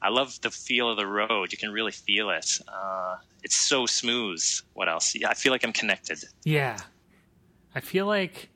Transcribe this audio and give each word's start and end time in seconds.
I 0.00 0.10
love 0.10 0.40
the 0.42 0.50
feel 0.52 0.90
of 0.90 0.96
the 0.96 1.06
road. 1.06 1.50
You 1.50 1.58
can 1.58 1.70
really 1.70 1.90
feel 1.90 2.30
it. 2.30 2.60
Uh, 2.68 3.16
it's 3.42 3.56
so 3.56 3.84
smooth. 3.84 4.40
What 4.74 4.88
else? 4.88 5.12
Yeah, 5.16 5.28
I 5.28 5.34
feel 5.34 5.50
like 5.50 5.64
I'm 5.64 5.72
connected. 5.72 6.22
Yeah. 6.44 6.78
I 7.74 7.80
feel 7.80 8.06
like, 8.06 8.48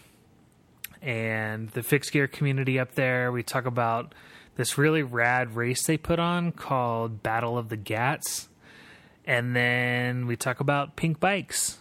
and 1.02 1.69
the 1.72 1.83
fixed 1.83 2.13
gear 2.13 2.28
community 2.28 2.80
up 2.80 2.95
there. 2.95 3.31
We 3.31 3.44
talk 3.44 3.66
about 3.66 4.16
this 4.55 4.78
really 4.78 5.03
rad 5.03 5.55
race 5.55 5.85
they 5.85 5.97
put 5.97 6.19
on 6.19 6.53
called 6.53 7.22
Battle 7.22 7.57
of 7.57 7.67
the 7.67 7.75
Gats 7.75 8.47
and 9.25 9.55
then 9.55 10.28
we 10.28 10.35
talk 10.35 10.59
about 10.59 10.95
pink 10.95 11.19
bikes. 11.19 11.78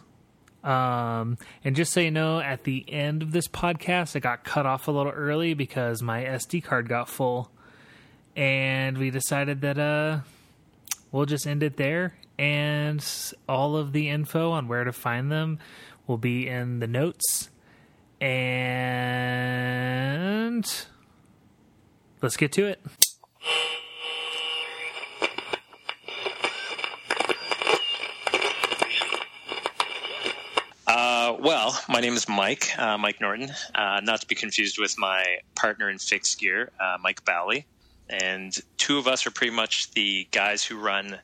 Um, 0.64 1.38
and 1.64 1.74
just 1.74 1.92
so 1.92 2.00
you 2.00 2.10
know, 2.10 2.40
at 2.40 2.64
the 2.64 2.84
end 2.88 3.22
of 3.22 3.32
this 3.32 3.48
podcast, 3.48 4.14
I 4.14 4.20
got 4.20 4.44
cut 4.44 4.64
off 4.66 4.88
a 4.88 4.90
little 4.90 5.12
early 5.12 5.54
because 5.54 6.02
my 6.02 6.22
SD 6.22 6.62
card 6.62 6.88
got 6.88 7.08
full, 7.08 7.50
and 8.36 8.96
we 8.96 9.10
decided 9.10 9.60
that 9.62 9.78
uh, 9.78 10.20
we'll 11.10 11.26
just 11.26 11.46
end 11.46 11.62
it 11.62 11.76
there. 11.76 12.14
And 12.38 13.04
all 13.48 13.76
of 13.76 13.92
the 13.92 14.08
info 14.08 14.52
on 14.52 14.68
where 14.68 14.84
to 14.84 14.92
find 14.92 15.30
them 15.30 15.58
will 16.06 16.18
be 16.18 16.48
in 16.48 16.80
the 16.80 16.86
notes. 16.86 17.50
And 18.20 18.44
let's 22.20 22.36
get 22.36 22.52
to 22.52 22.66
it. 22.66 22.80
Uh, 30.86 31.31
well, 31.42 31.76
my 31.88 32.00
name 32.00 32.14
is 32.14 32.28
Mike, 32.28 32.70
uh, 32.78 32.96
Mike 32.96 33.20
Norton, 33.20 33.50
uh, 33.74 34.00
not 34.00 34.20
to 34.20 34.26
be 34.28 34.34
confused 34.36 34.78
with 34.78 34.96
my 34.96 35.24
partner 35.56 35.90
in 35.90 35.98
fixed 35.98 36.38
gear, 36.38 36.70
uh, 36.78 36.96
Mike 37.02 37.24
Bally. 37.24 37.66
And 38.08 38.56
two 38.76 38.96
of 38.96 39.08
us 39.08 39.26
are 39.26 39.32
pretty 39.32 39.52
much 39.52 39.90
the 39.90 40.28
guys 40.30 40.62
who 40.62 40.78
run 40.78 41.18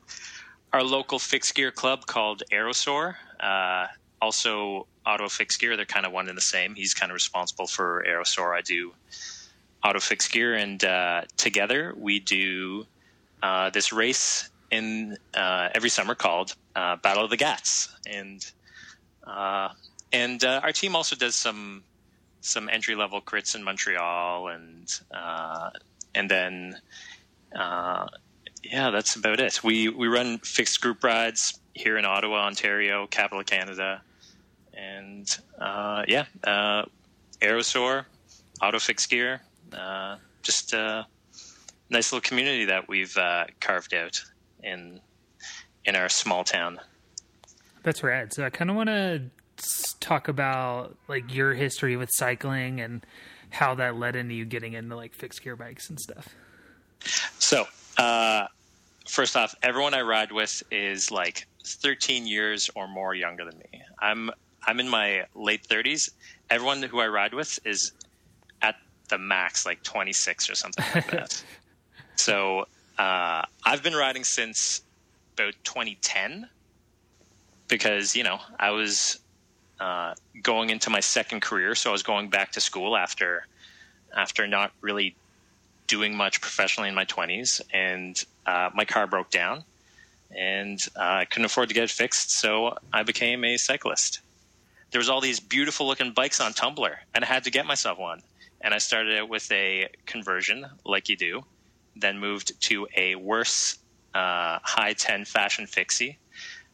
our 0.73 0.83
local 0.83 1.21
fixed 1.21 1.55
gear 1.55 1.71
club 1.71 2.07
called 2.07 2.43
Aerosaur. 2.51 3.15
Uh, 3.39 3.87
also, 4.21 4.89
Ottawa 5.07 5.29
Fixed 5.29 5.61
Gear, 5.61 5.77
they're 5.77 5.87
kind 5.87 6.05
of 6.05 6.11
one 6.11 6.29
and 6.29 6.37
the 6.37 6.43
same. 6.43 6.75
He's 6.75 6.95
kind 6.95 7.13
of 7.13 7.15
responsible 7.15 7.69
for 7.69 8.05
Aerosaur. 8.09 8.57
I 8.57 8.63
do 8.63 8.93
Ottawa 9.85 10.01
Fixed 10.01 10.33
Gear. 10.33 10.55
And 10.55 10.83
uh, 10.83 11.23
together 11.37 11.95
we 11.97 12.19
do 12.19 12.87
this 13.73 13.93
race 13.93 14.51
in 14.73 15.17
every 15.35 15.91
summer 15.91 16.17
called 16.17 16.57
Battle 16.75 17.23
of 17.23 17.31
the 17.31 17.37
Gats. 17.37 17.95
And 18.11 18.45
uh, 19.25 19.69
and 20.13 20.43
uh, 20.45 20.61
our 20.63 20.73
team 20.73 20.97
also 20.97 21.17
does 21.17 21.35
some 21.35 21.83
some 22.41 22.69
entry 22.69 22.95
level 22.95 23.21
crits 23.21 23.55
in 23.55 23.63
Montreal, 23.63 24.49
and 24.49 25.01
uh, 25.13 25.71
and 26.15 26.31
then 26.31 26.81
uh, 27.55 28.07
yeah, 28.63 28.91
that's 28.91 29.17
about 29.17 29.41
it. 29.41 29.63
We 29.63 29.89
we 29.89 30.09
run 30.09 30.39
fixed 30.39 30.81
group 30.81 31.05
rides 31.05 31.59
here 31.75 31.99
in 31.99 32.05
Ottawa, 32.05 32.47
Ontario, 32.47 33.07
capital 33.07 33.45
Canada, 33.45 34.03
and 34.75 35.39
uh, 35.59 36.05
yeah, 36.09 36.25
uh, 36.45 36.85
Aerosaur, 37.41 38.05
Ottawa 38.61 38.79
Fixed 38.79 39.11
Gear, 39.11 39.41
just 40.43 40.73
a 40.73 41.07
nice 41.91 42.13
little 42.13 42.27
community 42.27 42.65
that 42.67 42.89
we've 42.89 43.17
carved 43.61 43.95
out 43.95 44.23
in 44.63 45.01
in 45.85 45.97
our 45.97 46.09
small 46.09 46.45
town. 46.45 46.81
That's 47.83 48.03
rad. 48.03 48.33
So 48.33 48.45
I 48.45 48.51
kind 48.51 48.71
of 48.71 48.77
want 48.77 48.89
to 48.89 49.23
talk 50.01 50.29
about 50.29 50.97
like 51.09 51.35
your 51.35 51.55
history 51.55 51.97
with 51.97 52.11
cycling 52.13 52.81
and 52.81 53.05
how 53.51 53.75
that 53.77 53.97
led 53.97 54.17
into 54.17 54.35
you 54.35 54.45
getting 54.45 54.75
into 54.75 54.97
like 54.97 55.15
fixed 55.15 55.43
gear 55.43 55.57
bikes 55.57 55.89
and 55.89 55.99
stuff. 55.99 56.29
So, 57.39 57.67
uh, 57.97 58.47
first 59.09 59.37
off, 59.37 59.55
everyone 59.63 59.95
I 59.95 60.03
ride 60.03 60.33
with 60.33 60.63
is 60.71 61.11
like 61.11 61.47
13 61.65 62.27
years 62.27 62.71
or 62.75 62.89
more 62.89 63.15
younger 63.15 63.45
than 63.45 63.59
me. 63.59 63.83
I'm 63.99 64.31
I'm 64.67 64.81
in 64.81 64.89
my 64.89 65.25
late 65.35 65.67
30s. 65.67 66.11
Everyone 66.51 66.83
who 66.83 67.01
I 67.01 67.09
ride 67.09 67.33
with 67.33 67.59
is 67.65 67.93
at 68.61 68.77
the 69.09 69.19
max 69.19 69.65
like 69.65 69.83
26 69.83 70.51
or 70.51 70.55
something 70.55 70.85
like 70.95 71.11
that. 71.11 71.43
so, 72.17 72.67
uh, 72.99 73.43
I've 73.65 73.83
been 73.83 73.95
riding 73.95 74.25
since 74.25 74.83
about 75.35 75.55
2010 75.65 76.49
because 77.69 78.17
you 78.17 78.25
know 78.25 78.41
I 78.59 78.71
was 78.71 79.21
uh, 79.81 80.15
going 80.43 80.71
into 80.71 80.91
my 80.91 81.01
second 81.01 81.41
career, 81.41 81.75
so 81.75 81.91
I 81.91 81.93
was 81.93 82.03
going 82.03 82.29
back 82.31 82.53
to 82.53 82.61
school 82.61 82.97
after 82.97 83.47
after 84.17 84.47
not 84.47 84.73
really 84.81 85.15
doing 85.87 86.17
much 86.17 86.41
professionally 86.41 86.89
in 86.89 86.95
my 86.95 87.05
twenties, 87.05 87.61
and 87.73 88.23
uh, 88.47 88.71
my 88.75 88.85
car 88.85 89.07
broke 89.07 89.31
down, 89.31 89.65
and 90.37 90.85
uh, 90.97 91.21
I 91.21 91.25
couldn't 91.25 91.47
afford 91.47 91.69
to 91.69 91.75
get 91.75 91.85
it 91.85 91.91
fixed, 91.91 92.31
so 92.31 92.77
I 92.93 93.03
became 93.03 93.45
a 93.45 93.57
cyclist. 93.57 94.21
There 94.91 94.99
was 94.99 95.09
all 95.11 95.21
these 95.21 95.41
beautiful 95.41 95.87
looking 95.87 96.13
bikes 96.13 96.41
on 96.41 96.53
Tumblr, 96.55 96.95
and 97.15 97.25
I 97.25 97.27
had 97.27 97.45
to 97.45 97.51
get 97.51 97.67
myself 97.67 97.99
one. 97.99 98.23
And 98.61 98.75
I 98.75 98.79
started 98.79 99.17
out 99.19 99.29
with 99.29 99.53
a 99.53 99.89
conversion, 100.07 100.67
like 100.85 101.09
you 101.09 101.17
do, 101.17 101.45
then 101.95 102.19
moved 102.19 102.61
to 102.63 102.89
a 102.97 103.15
worse 103.15 103.79
uh, 104.15 104.59
high 104.63 104.95
ten 104.95 105.25
fashion 105.25 105.67
fixie 105.67 106.19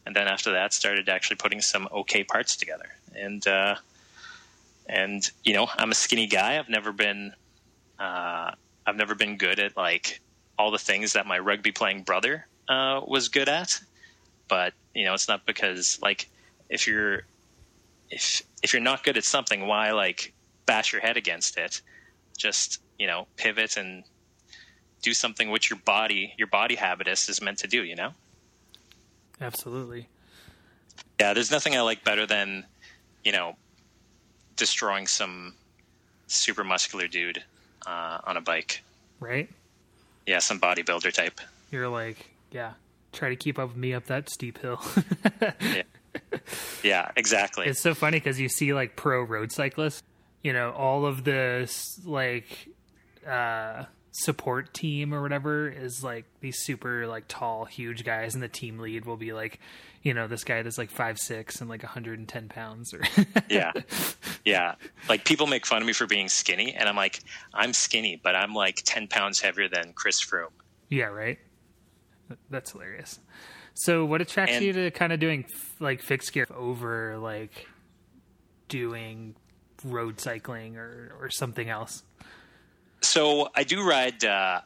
and 0.05 0.15
then 0.15 0.27
after 0.27 0.51
that 0.51 0.73
started 0.73 1.09
actually 1.09 1.37
putting 1.37 1.61
some 1.61 1.87
okay 1.91 2.23
parts 2.23 2.55
together. 2.55 2.89
And 3.15 3.45
uh, 3.47 3.75
and 4.87 5.29
you 5.43 5.53
know 5.53 5.67
i'm 5.77 5.91
a 5.91 5.95
skinny 5.95 6.27
guy. 6.27 6.59
I've 6.59 6.69
never 6.69 6.91
been 6.91 7.33
uh, 7.99 8.51
i've 8.85 8.95
never 8.95 9.15
been 9.15 9.37
good 9.37 9.59
at 9.59 9.75
like 9.75 10.21
all 10.57 10.71
the 10.71 10.77
things 10.77 11.13
that 11.13 11.25
my 11.25 11.39
rugby 11.39 11.71
playing 11.71 12.03
brother 12.03 12.47
uh, 12.69 13.01
was 13.05 13.29
good 13.29 13.49
at. 13.49 13.79
But 14.47 14.73
you 14.93 15.05
know 15.05 15.13
it's 15.13 15.27
not 15.27 15.45
because 15.45 15.99
like 16.01 16.29
if 16.69 16.87
you're 16.87 17.23
if 18.11 18.43
if 18.63 18.73
you're 18.73 18.81
not 18.81 19.03
good 19.03 19.17
at 19.17 19.23
something 19.23 19.67
why 19.67 19.91
like 19.91 20.33
bash 20.65 20.93
your 20.93 21.01
head 21.01 21.17
against 21.17 21.57
it? 21.57 21.81
Just 22.37 22.81
you 22.99 23.07
know 23.07 23.27
pivot 23.37 23.77
and 23.77 24.03
do 25.01 25.13
something 25.13 25.49
which 25.49 25.69
your 25.69 25.79
body 25.85 26.33
your 26.37 26.47
body 26.47 26.75
habitus 26.75 27.29
is 27.29 27.41
meant 27.41 27.59
to 27.59 27.67
do 27.67 27.83
you 27.83 27.95
know 27.95 28.11
Absolutely. 29.41 30.07
Yeah, 31.19 31.33
there's 31.33 31.51
nothing 31.51 31.75
I 31.75 31.81
like 31.81 32.03
better 32.03 32.25
than, 32.25 32.65
you 33.23 33.31
know, 33.31 33.55
destroying 34.55 35.07
some 35.07 35.53
super 36.27 36.63
muscular 36.63 37.07
dude 37.07 37.43
uh, 37.85 38.19
on 38.23 38.37
a 38.37 38.41
bike. 38.41 38.83
Right? 39.19 39.49
Yeah, 40.25 40.39
some 40.39 40.59
bodybuilder 40.59 41.13
type. 41.13 41.39
You're 41.71 41.89
like, 41.89 42.29
yeah, 42.51 42.73
try 43.13 43.29
to 43.29 43.35
keep 43.35 43.59
up 43.59 43.69
with 43.69 43.77
me 43.77 43.93
up 43.93 44.05
that 44.05 44.29
steep 44.29 44.57
hill. 44.59 44.81
yeah. 45.61 45.83
yeah, 46.83 47.11
exactly. 47.15 47.67
It's 47.67 47.81
so 47.81 47.93
funny 47.93 48.17
because 48.17 48.39
you 48.39 48.49
see 48.49 48.73
like 48.73 48.95
pro 48.95 49.21
road 49.21 49.51
cyclists, 49.51 50.03
you 50.43 50.53
know, 50.53 50.71
all 50.71 51.05
of 51.05 51.23
the 51.23 51.71
like 52.05 52.69
uh, 53.27 53.85
support 54.17 54.73
team 54.73 55.13
or 55.13 55.21
whatever 55.21 55.67
is 55.67 56.01
like 56.03 56.25
these 56.39 56.57
super 56.59 57.05
like 57.05 57.25
tall, 57.27 57.65
huge 57.65 58.05
guys, 58.05 58.33
and 58.33 58.41
the 58.41 58.47
team 58.47 58.79
lead 58.79 59.05
will 59.05 59.17
be 59.17 59.33
like, 59.33 59.59
you 60.03 60.13
know, 60.13 60.27
this 60.27 60.43
guy 60.45 60.61
that's 60.61 60.77
like 60.77 60.89
five 60.89 61.17
six 61.17 61.59
and 61.59 61.69
like 61.69 61.83
110 61.83 62.47
pounds. 62.47 62.93
Or 62.93 63.01
yeah, 63.49 63.73
yeah. 64.45 64.75
Like 65.09 65.25
people 65.25 65.47
make 65.47 65.65
fun 65.65 65.81
of 65.81 65.87
me 65.87 65.93
for 65.93 66.07
being 66.07 66.29
skinny, 66.29 66.73
and 66.73 66.87
I'm 66.87 66.95
like, 66.95 67.19
I'm 67.53 67.73
skinny, 67.73 68.19
but 68.21 68.35
I'm 68.35 68.53
like 68.53 68.81
10 68.85 69.07
pounds 69.07 69.41
heavier 69.41 69.67
than 69.67 69.91
Chris 69.93 70.23
Froome. 70.23 70.51
Yeah, 70.89 71.05
right. 71.05 71.37
That's 72.49 72.71
hilarious. 72.71 73.19
So, 73.73 74.05
what 74.05 74.21
attracts 74.21 74.55
and, 74.55 74.63
you 74.63 74.71
to 74.71 74.91
kind 74.91 75.11
of 75.11 75.19
doing 75.19 75.45
like 75.79 76.01
fixed 76.01 76.31
gear 76.31 76.47
over 76.55 77.17
like 77.17 77.67
doing 78.69 79.35
road 79.83 80.21
cycling 80.21 80.77
or 80.77 81.13
or 81.19 81.29
something 81.29 81.67
else? 81.67 82.03
So 83.01 83.49
I 83.55 83.63
do 83.63 83.87
ride. 83.87 84.23
Uh, 84.23 84.61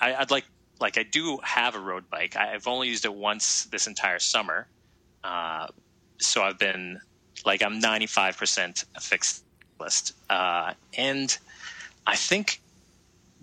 I, 0.00 0.18
would 0.18 0.30
like 0.30 0.44
like 0.80 0.98
I 0.98 1.02
do 1.04 1.38
have 1.42 1.74
a 1.74 1.80
road 1.80 2.08
bike. 2.10 2.36
I, 2.36 2.46
have 2.48 2.66
only 2.66 2.88
used 2.88 3.04
it 3.04 3.14
once 3.14 3.64
this 3.66 3.86
entire 3.86 4.18
summer, 4.18 4.66
uh, 5.24 5.68
so 6.18 6.42
I've 6.42 6.58
been 6.58 7.00
like 7.44 7.62
I'm 7.62 7.78
95 7.78 8.36
percent 8.36 8.84
a 8.94 9.00
fixed 9.00 9.44
list, 9.80 10.12
uh, 10.28 10.72
and 10.96 11.36
I 12.06 12.16
think 12.16 12.60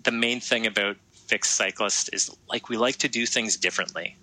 the 0.02 0.12
main 0.12 0.40
thing 0.40 0.66
about 0.66 0.96
fixed 1.12 1.52
cyclist 1.52 2.10
is 2.12 2.34
like 2.48 2.68
we 2.68 2.76
like 2.76 2.96
to 2.96 3.08
do 3.08 3.26
things 3.26 3.56
differently. 3.56 4.16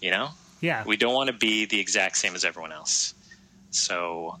You 0.00 0.10
know? 0.10 0.30
Yeah. 0.60 0.82
We 0.86 0.96
don't 0.96 1.14
want 1.14 1.28
to 1.28 1.32
be 1.32 1.66
the 1.66 1.78
exact 1.78 2.16
same 2.16 2.34
as 2.34 2.44
everyone 2.44 2.72
else. 2.72 3.14
So 3.70 4.38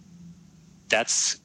that's 0.88 1.38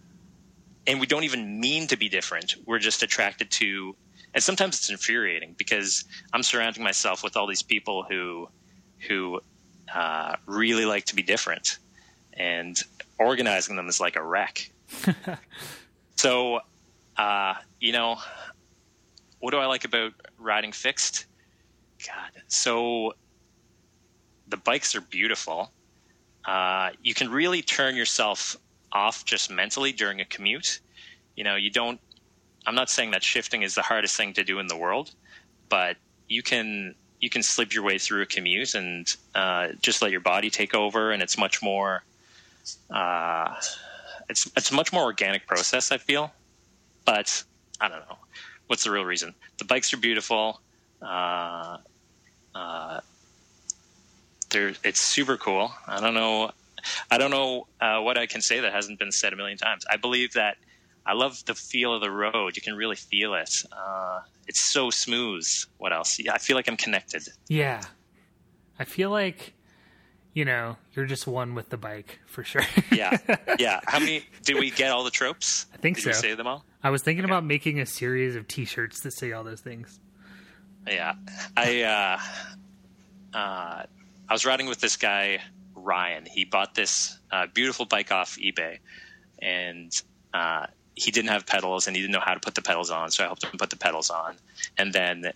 and 0.89 0.99
we 0.99 1.05
don't 1.05 1.23
even 1.23 1.59
mean 1.59 1.87
to 1.87 1.95
be 1.95 2.09
different. 2.09 2.55
We're 2.65 2.79
just 2.79 3.03
attracted 3.03 3.49
to 3.51 3.95
and 4.33 4.43
sometimes 4.43 4.77
it's 4.77 4.89
infuriating 4.89 5.55
because 5.57 6.05
I'm 6.33 6.43
surrounding 6.43 6.83
myself 6.83 7.23
with 7.23 7.35
all 7.35 7.47
these 7.47 7.63
people 7.63 8.03
who 8.03 8.49
who 9.07 9.39
uh, 9.93 10.35
really 10.45 10.85
like 10.85 11.05
to 11.05 11.15
be 11.15 11.23
different, 11.23 11.79
and 12.33 12.77
organizing 13.17 13.75
them 13.75 13.87
is 13.87 13.99
like 13.99 14.15
a 14.15 14.23
wreck. 14.23 14.69
so, 16.15 16.59
uh, 17.17 17.53
you 17.79 17.91
know, 17.91 18.17
what 19.39 19.51
do 19.51 19.57
I 19.57 19.65
like 19.65 19.85
about 19.85 20.13
riding 20.37 20.71
fixed? 20.71 21.25
God, 22.05 22.43
so 22.47 23.13
the 24.47 24.57
bikes 24.57 24.95
are 24.95 25.01
beautiful. 25.01 25.71
Uh, 26.45 26.91
you 27.01 27.13
can 27.13 27.29
really 27.29 27.61
turn 27.61 27.95
yourself 27.95 28.57
off 28.91 29.25
just 29.25 29.49
mentally 29.51 29.91
during 29.91 30.21
a 30.21 30.25
commute. 30.25 30.79
You 31.35 31.43
know, 31.43 31.55
you 31.55 31.69
don't. 31.69 31.99
I'm 32.65 32.75
not 32.75 32.89
saying 32.89 33.11
that 33.11 33.23
shifting 33.23 33.63
is 33.63 33.75
the 33.75 33.81
hardest 33.81 34.15
thing 34.15 34.33
to 34.33 34.43
do 34.43 34.59
in 34.59 34.67
the 34.67 34.75
world, 34.75 35.11
but 35.69 35.97
you 36.27 36.43
can 36.43 36.95
you 37.19 37.29
can 37.29 37.43
slip 37.43 37.73
your 37.73 37.83
way 37.83 37.97
through 37.97 38.21
a 38.21 38.25
commute 38.25 38.75
and 38.75 39.15
uh, 39.35 39.69
just 39.81 40.01
let 40.01 40.11
your 40.11 40.21
body 40.21 40.49
take 40.49 40.73
over, 40.73 41.11
and 41.11 41.21
it's 41.21 41.37
much 41.37 41.61
more. 41.61 42.03
Uh, 42.89 43.55
it's 44.29 44.49
it's 44.55 44.71
a 44.71 44.73
much 44.75 44.93
more 44.93 45.03
organic 45.03 45.47
process. 45.47 45.91
I 45.91 45.97
feel, 45.97 46.31
but 47.05 47.43
I 47.81 47.87
don't 47.87 47.99
know 48.09 48.17
what's 48.67 48.83
the 48.83 48.91
real 48.91 49.05
reason. 49.05 49.33
The 49.57 49.65
bikes 49.65 49.93
are 49.93 49.97
beautiful. 49.97 50.61
Uh, 51.01 51.77
uh, 52.53 52.99
it's 54.51 54.99
super 54.99 55.37
cool. 55.37 55.71
I 55.87 55.99
don't 55.99 56.13
know. 56.13 56.51
I 57.11 57.17
don't 57.17 57.31
know 57.31 57.67
uh, 57.81 57.99
what 58.01 58.17
I 58.17 58.25
can 58.25 58.41
say 58.41 58.59
that 58.59 58.73
hasn't 58.73 58.99
been 58.99 59.11
said 59.11 59.33
a 59.33 59.35
million 59.35 59.57
times. 59.57 59.85
I 59.89 59.97
believe 59.97 60.33
that 60.33 60.57
I 61.05 61.13
love 61.13 61.43
the 61.45 61.55
feel 61.55 61.93
of 61.93 62.01
the 62.01 62.11
road. 62.11 62.55
You 62.55 62.61
can 62.61 62.75
really 62.75 62.95
feel 62.95 63.33
it. 63.33 63.63
Uh, 63.71 64.21
it's 64.47 64.61
so 64.61 64.89
smooth. 64.89 65.47
What 65.77 65.93
else? 65.93 66.19
Yeah, 66.19 66.33
I 66.33 66.37
feel 66.37 66.55
like 66.55 66.67
I'm 66.67 66.77
connected. 66.77 67.27
Yeah, 67.47 67.81
I 68.77 68.83
feel 68.83 69.09
like 69.09 69.53
you 70.33 70.45
know 70.45 70.77
you're 70.93 71.05
just 71.05 71.25
one 71.25 71.55
with 71.55 71.69
the 71.69 71.77
bike 71.77 72.19
for 72.27 72.43
sure. 72.43 72.61
yeah, 72.91 73.17
yeah. 73.57 73.79
How 73.85 73.99
many 73.99 74.23
did 74.43 74.57
we 74.59 74.71
get? 74.71 74.91
All 74.91 75.03
the 75.03 75.11
tropes? 75.11 75.65
I 75.73 75.77
think 75.77 75.97
did 75.97 76.13
so. 76.15 76.21
say 76.21 76.35
them 76.35 76.47
all. 76.47 76.63
I 76.83 76.89
was 76.89 77.01
thinking 77.01 77.25
okay. 77.25 77.31
about 77.31 77.43
making 77.43 77.79
a 77.79 77.85
series 77.85 78.35
of 78.35 78.47
T-shirts 78.47 79.01
that 79.01 79.11
say 79.11 79.31
all 79.31 79.43
those 79.43 79.61
things. 79.61 79.99
Yeah, 80.87 81.13
I. 81.55 81.83
Uh, 81.83 83.37
uh, 83.37 83.83
I 84.29 84.33
was 84.33 84.45
riding 84.45 84.67
with 84.67 84.79
this 84.79 84.95
guy 84.95 85.39
Ryan. 85.79 86.25
He 86.25 86.45
bought 86.45 86.75
this 86.75 87.17
uh, 87.31 87.47
beautiful 87.53 87.85
bike 87.85 88.11
off 88.11 88.37
eBay, 88.37 88.79
and 89.41 89.91
uh, 90.33 90.67
he 90.95 91.11
didn't 91.11 91.29
have 91.29 91.45
pedals 91.45 91.87
and 91.87 91.95
he 91.95 92.01
didn't 92.01 92.13
know 92.13 92.19
how 92.19 92.33
to 92.33 92.39
put 92.39 92.55
the 92.55 92.61
pedals 92.61 92.91
on. 92.91 93.09
So 93.11 93.23
I 93.23 93.27
helped 93.27 93.43
him 93.43 93.57
put 93.57 93.69
the 93.69 93.77
pedals 93.77 94.09
on. 94.09 94.35
And 94.77 94.91
then 94.91 95.31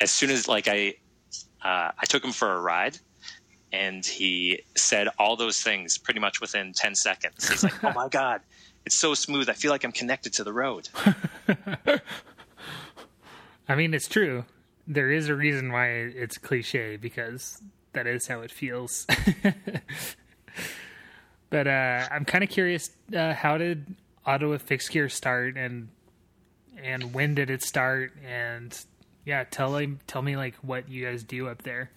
as 0.00 0.10
soon 0.10 0.30
as 0.30 0.48
like 0.48 0.68
I 0.68 0.94
uh, 1.62 1.90
I 1.98 2.04
took 2.08 2.24
him 2.24 2.32
for 2.32 2.52
a 2.52 2.60
ride, 2.60 2.98
and 3.72 4.04
he 4.04 4.62
said 4.76 5.08
all 5.18 5.36
those 5.36 5.62
things 5.62 5.98
pretty 5.98 6.20
much 6.20 6.40
within 6.40 6.72
ten 6.72 6.94
seconds. 6.94 7.48
He's 7.48 7.62
like, 7.62 7.82
"Oh 7.84 7.92
my 7.92 8.08
god, 8.08 8.40
it's 8.84 8.94
so 8.94 9.14
smooth. 9.14 9.48
I 9.48 9.52
feel 9.52 9.70
like 9.70 9.84
I'm 9.84 9.92
connected 9.92 10.32
to 10.34 10.44
the 10.44 10.52
road." 10.52 10.88
I 13.68 13.74
mean, 13.74 13.94
it's 13.94 14.08
true. 14.08 14.44
There 14.86 15.10
is 15.10 15.28
a 15.28 15.34
reason 15.34 15.72
why 15.72 15.88
it's 15.88 16.38
cliche 16.38 16.96
because 16.96 17.60
that 17.96 18.06
is 18.06 18.26
how 18.26 18.40
it 18.42 18.50
feels. 18.50 19.06
but 21.50 21.66
uh, 21.66 22.06
I'm 22.10 22.24
kind 22.24 22.44
of 22.44 22.50
curious. 22.50 22.90
Uh, 23.14 23.32
how 23.34 23.58
did 23.58 23.96
Ottawa 24.24 24.58
Fixed 24.58 24.90
Gear 24.90 25.08
start, 25.08 25.56
and 25.56 25.88
and 26.80 27.12
when 27.12 27.34
did 27.34 27.50
it 27.50 27.62
start? 27.62 28.12
And 28.24 28.78
yeah, 29.24 29.44
tell 29.44 29.72
me 29.72 29.96
tell 30.06 30.22
me 30.22 30.36
like 30.36 30.54
what 30.56 30.88
you 30.88 31.04
guys 31.04 31.22
do 31.22 31.48
up 31.48 31.62
there. 31.62 31.90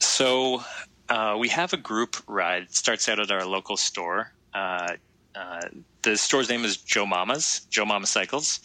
So 0.00 0.62
uh, 1.08 1.36
we 1.38 1.48
have 1.48 1.72
a 1.72 1.78
group 1.78 2.16
ride. 2.26 2.64
It 2.64 2.74
starts 2.74 3.08
out 3.08 3.18
at 3.18 3.30
our 3.30 3.46
local 3.46 3.76
store. 3.76 4.32
Uh, 4.52 4.96
uh, 5.34 5.62
the 6.02 6.16
store's 6.18 6.50
name 6.50 6.64
is 6.64 6.76
Joe 6.76 7.06
Mama's, 7.06 7.60
Joe 7.70 7.86
Mama 7.86 8.06
Cycles, 8.06 8.60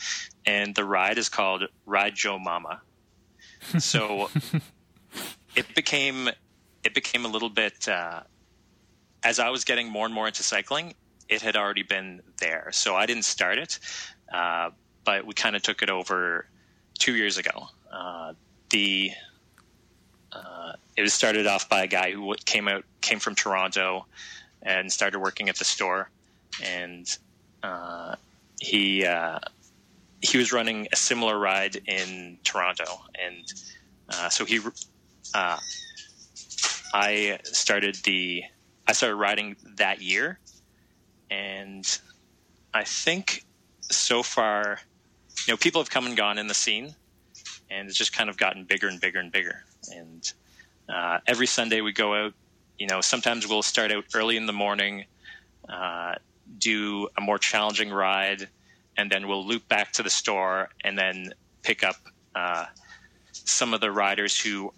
and 0.45 0.75
the 0.75 0.83
ride 0.83 1.17
is 1.17 1.29
called 1.29 1.63
Ride 1.85 2.15
Joe 2.15 2.37
Mama. 2.37 2.81
So 3.79 4.29
it 5.57 5.73
became 5.73 6.29
it 6.83 6.93
became 6.93 7.25
a 7.25 7.27
little 7.27 7.49
bit 7.49 7.89
uh, 7.89 8.21
as 9.23 9.39
I 9.39 9.49
was 9.49 9.65
getting 9.65 9.89
more 9.89 10.05
and 10.05 10.13
more 10.13 10.27
into 10.27 10.43
cycling. 10.43 10.93
It 11.27 11.41
had 11.41 11.57
already 11.57 11.83
been 11.83 12.21
there, 12.39 12.69
so 12.71 12.95
I 12.95 13.05
didn't 13.05 13.25
start 13.25 13.57
it, 13.57 13.79
uh, 14.31 14.69
but 15.03 15.25
we 15.25 15.33
kind 15.33 15.57
of 15.57 15.63
took 15.63 15.81
it 15.81 15.89
over 15.89 16.45
two 16.97 17.15
years 17.15 17.37
ago. 17.37 17.67
Uh, 17.91 18.33
the 18.69 19.11
uh, 20.31 20.73
it 20.95 21.01
was 21.01 21.13
started 21.13 21.47
off 21.47 21.67
by 21.67 21.83
a 21.83 21.87
guy 21.87 22.11
who 22.11 22.33
came 22.45 22.67
out 22.67 22.85
came 23.01 23.19
from 23.19 23.35
Toronto 23.35 24.05
and 24.61 24.91
started 24.91 25.19
working 25.19 25.49
at 25.49 25.57
the 25.57 25.65
store, 25.65 26.09
and 26.63 27.17
uh, 27.63 28.15
he 28.61 29.05
uh, 29.05 29.39
he 30.21 30.37
was 30.37 30.53
running 30.53 30.87
a 30.93 30.95
similar 30.95 31.37
ride 31.39 31.77
in 31.87 32.37
Toronto, 32.43 32.85
and 33.19 34.31
so 34.31 34.45
he 34.45 34.59
uh, 35.33 35.59
I 36.93 37.39
started 37.43 37.95
the 38.03 38.43
I 38.87 38.93
started 38.93 39.15
riding 39.15 39.55
that 39.75 40.01
year, 40.01 40.39
and 41.29 41.85
I 42.73 42.83
think 42.83 43.43
so 43.81 44.23
far, 44.23 44.79
you 45.45 45.53
know, 45.53 45.57
people 45.57 45.81
have 45.81 45.89
come 45.89 46.05
and 46.05 46.15
gone 46.15 46.37
in 46.37 46.47
the 46.47 46.53
scene, 46.53 46.95
and 47.69 47.87
it's 47.87 47.97
just 47.97 48.13
kind 48.13 48.29
of 48.29 48.37
gotten 48.37 48.63
bigger 48.63 48.87
and 48.87 48.99
bigger 48.99 49.19
and 49.19 49.31
bigger. 49.31 49.63
And 49.93 50.31
uh, 50.87 51.19
every 51.27 51.47
Sunday 51.47 51.81
we 51.81 51.91
go 51.91 52.13
out. 52.13 52.33
You 52.77 52.87
know, 52.87 53.01
sometimes 53.01 53.47
we'll 53.47 53.63
start 53.63 53.91
out 53.91 54.05
early 54.13 54.37
in 54.37 54.45
the 54.45 54.53
morning, 54.53 55.05
uh, 55.67 56.15
do 56.59 57.09
a 57.17 57.21
more 57.21 57.39
challenging 57.39 57.89
ride, 57.89 58.47
and 58.97 59.11
then 59.11 59.27
we'll 59.27 59.45
loop 59.45 59.67
back 59.67 59.91
to 59.93 60.03
the 60.03 60.09
store 60.09 60.69
and 60.83 60.97
then 60.97 61.33
pick 61.63 61.83
up 61.83 61.95
uh, 62.35 62.65
some 63.31 63.73
of 63.73 63.81
the 63.81 63.91
riders 63.91 64.39
who 64.39 64.71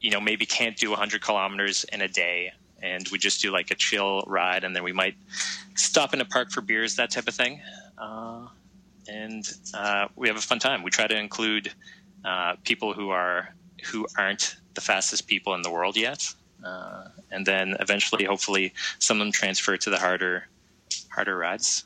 you 0.00 0.10
know, 0.10 0.20
maybe 0.20 0.46
can't 0.46 0.76
do 0.76 0.90
100 0.90 1.20
kilometers 1.20 1.84
in 1.92 2.00
a 2.00 2.08
day, 2.08 2.52
and 2.82 3.06
we 3.12 3.18
just 3.18 3.42
do 3.42 3.50
like 3.50 3.70
a 3.70 3.74
chill 3.74 4.22
ride, 4.26 4.64
and 4.64 4.74
then 4.74 4.82
we 4.82 4.92
might 4.92 5.14
stop 5.74 6.14
in 6.14 6.20
a 6.20 6.24
park 6.24 6.50
for 6.50 6.60
beers, 6.60 6.96
that 6.96 7.10
type 7.10 7.28
of 7.28 7.34
thing. 7.34 7.60
Uh, 7.98 8.46
and 9.08 9.48
uh, 9.74 10.08
we 10.16 10.28
have 10.28 10.36
a 10.36 10.40
fun 10.40 10.58
time. 10.58 10.82
We 10.82 10.90
try 10.90 11.06
to 11.06 11.18
include 11.18 11.72
uh, 12.24 12.56
people 12.64 12.92
who 12.94 13.10
are 13.10 13.54
who 13.84 14.06
aren't 14.16 14.56
the 14.74 14.80
fastest 14.80 15.26
people 15.26 15.54
in 15.54 15.62
the 15.62 15.70
world 15.70 15.96
yet, 15.96 16.32
uh, 16.64 17.04
and 17.30 17.44
then 17.44 17.76
eventually, 17.80 18.24
hopefully, 18.24 18.72
some 18.98 19.20
of 19.20 19.26
them 19.26 19.32
transfer 19.32 19.76
to 19.76 19.90
the 19.90 19.98
harder 19.98 20.46
harder 21.08 21.36
rides. 21.36 21.84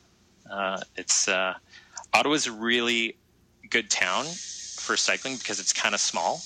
Uh, 0.49 0.79
it's 0.95 1.27
uh, 1.27 1.55
Ottawa's 2.13 2.47
a 2.47 2.51
really 2.51 3.17
good 3.69 3.89
town 3.89 4.25
for 4.25 4.95
cycling 4.95 5.35
because 5.37 5.59
it's 5.59 5.73
kind 5.73 5.95
of 5.95 5.99
small 5.99 6.41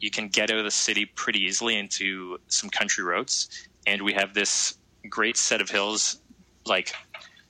you 0.00 0.10
can 0.10 0.28
get 0.28 0.50
out 0.50 0.58
of 0.58 0.64
the 0.64 0.70
city 0.70 1.06
pretty 1.06 1.40
easily 1.40 1.78
into 1.78 2.38
some 2.48 2.70
country 2.70 3.04
roads. 3.04 3.68
And 3.86 4.02
we 4.02 4.12
have 4.12 4.34
this 4.34 4.76
great 5.08 5.36
set 5.36 5.60
of 5.60 5.70
hills, 5.70 6.18
like 6.66 6.94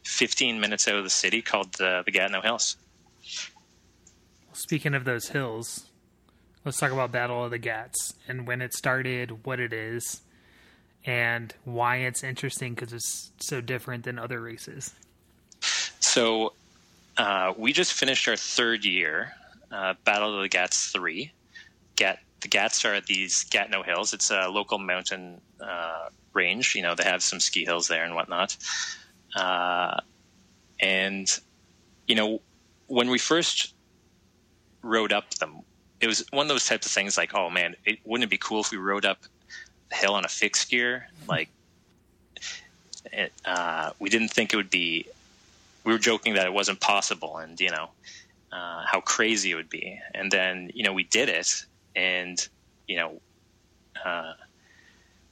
15 0.04 0.60
minutes 0.60 0.86
out 0.86 0.96
of 0.96 1.04
the 1.04 1.10
city, 1.10 1.42
called 1.42 1.72
the, 1.74 2.02
the 2.04 2.10
Gatineau 2.10 2.42
Hills. 2.42 2.76
speaking 4.52 4.94
of 4.94 5.04
those 5.04 5.28
hills, 5.28 5.86
let's 6.64 6.78
talk 6.78 6.92
about 6.92 7.12
Battle 7.12 7.44
of 7.44 7.50
the 7.50 7.58
Gats 7.58 8.14
and 8.28 8.46
when 8.46 8.62
it 8.62 8.74
started, 8.74 9.44
what 9.44 9.58
it 9.58 9.72
is, 9.72 10.22
and 11.04 11.54
why 11.64 11.96
it's 11.98 12.22
interesting 12.22 12.74
because 12.74 12.92
it's 12.92 13.32
so 13.38 13.60
different 13.60 14.04
than 14.04 14.18
other 14.18 14.40
races. 14.40 14.92
So 16.00 16.52
uh, 17.16 17.54
we 17.56 17.72
just 17.72 17.92
finished 17.92 18.28
our 18.28 18.36
third 18.36 18.84
year, 18.84 19.32
uh, 19.70 19.94
Battle 20.04 20.34
of 20.36 20.42
the 20.42 20.48
Gats 20.48 20.90
3. 20.92 21.32
Gat, 21.96 22.18
the 22.40 22.48
Gats 22.48 22.84
are 22.84 22.94
at 22.94 23.06
these 23.06 23.44
Gatineau 23.44 23.82
Hills. 23.82 24.12
It's 24.12 24.30
a 24.30 24.48
local 24.48 24.78
mountain 24.78 25.40
uh, 25.60 26.08
range. 26.32 26.74
You 26.74 26.82
know, 26.82 26.94
they 26.94 27.04
have 27.04 27.22
some 27.22 27.40
ski 27.40 27.64
hills 27.64 27.88
there 27.88 28.04
and 28.04 28.14
whatnot. 28.14 28.56
Uh, 29.34 30.00
and, 30.80 31.28
you 32.06 32.14
know, 32.14 32.40
when 32.86 33.10
we 33.10 33.18
first 33.18 33.74
rode 34.82 35.12
up 35.12 35.34
them, 35.34 35.62
it 36.00 36.06
was 36.06 36.24
one 36.30 36.44
of 36.44 36.48
those 36.48 36.66
types 36.66 36.86
of 36.86 36.92
things 36.92 37.16
like, 37.16 37.34
oh 37.34 37.50
man, 37.50 37.74
it, 37.84 37.98
wouldn't 38.04 38.24
it 38.24 38.30
be 38.30 38.38
cool 38.38 38.60
if 38.60 38.70
we 38.70 38.76
rode 38.76 39.04
up 39.04 39.18
the 39.88 39.96
hill 39.96 40.14
on 40.14 40.24
a 40.24 40.28
fixed 40.28 40.70
gear? 40.70 41.08
Like, 41.26 41.48
it, 43.12 43.32
uh, 43.44 43.90
we 43.98 44.10
didn't 44.10 44.28
think 44.28 44.52
it 44.52 44.56
would 44.56 44.70
be 44.70 45.06
we 45.84 45.92
were 45.92 45.98
joking 45.98 46.34
that 46.34 46.46
it 46.46 46.52
wasn't 46.52 46.80
possible 46.80 47.38
and 47.38 47.60
you 47.60 47.70
know 47.70 47.88
uh, 48.52 48.84
how 48.84 49.00
crazy 49.00 49.52
it 49.52 49.54
would 49.54 49.70
be 49.70 49.98
and 50.14 50.30
then 50.30 50.70
you 50.74 50.82
know 50.82 50.92
we 50.92 51.04
did 51.04 51.28
it 51.28 51.64
and 51.96 52.48
you 52.86 52.96
know 52.96 53.20
uh, 54.04 54.34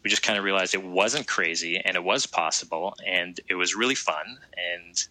we 0.02 0.10
just 0.10 0.22
kind 0.22 0.38
of 0.38 0.44
realized 0.44 0.74
it 0.74 0.82
wasn't 0.82 1.26
crazy 1.26 1.80
and 1.84 1.96
it 1.96 2.02
was 2.02 2.26
possible 2.26 2.94
and 3.06 3.40
it 3.48 3.54
was 3.54 3.74
really 3.74 3.94
fun. 3.94 4.38
And 4.56 5.02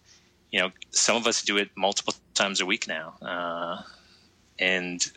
you 0.50 0.60
know 0.60 0.70
some 0.90 1.16
of 1.16 1.26
us 1.26 1.42
do 1.42 1.56
it 1.56 1.70
multiple 1.76 2.14
times 2.34 2.60
a 2.60 2.66
week 2.66 2.86
now 2.86 3.14
uh, 3.22 3.82
and 4.58 5.10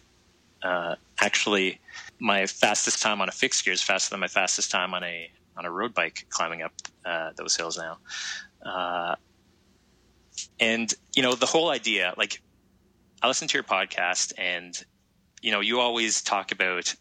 uh, 0.63 0.95
actually 1.19 1.79
my 2.19 2.45
fastest 2.47 3.01
time 3.01 3.21
on 3.21 3.29
a 3.29 3.31
fixed 3.31 3.63
gear 3.63 3.73
is 3.73 3.81
faster 3.81 4.09
than 4.11 4.19
my 4.19 4.27
fastest 4.27 4.71
time 4.71 4.93
on 4.93 5.03
a 5.03 5.29
on 5.57 5.65
a 5.65 5.71
road 5.71 5.93
bike 5.93 6.25
climbing 6.29 6.61
up 6.61 6.73
uh, 7.05 7.31
those 7.35 7.55
hills 7.55 7.77
now. 7.77 7.97
Uh, 8.65 9.15
and 10.59 10.93
you 11.15 11.23
know 11.23 11.33
the 11.33 11.45
whole 11.45 11.69
idea 11.69 12.13
like 12.17 12.41
i 13.21 13.27
listen 13.27 13.47
to 13.47 13.57
your 13.57 13.63
podcast 13.63 14.33
and 14.37 14.85
you 15.41 15.51
know 15.51 15.59
you 15.59 15.79
always 15.79 16.21
talk 16.21 16.51
about 16.51 16.93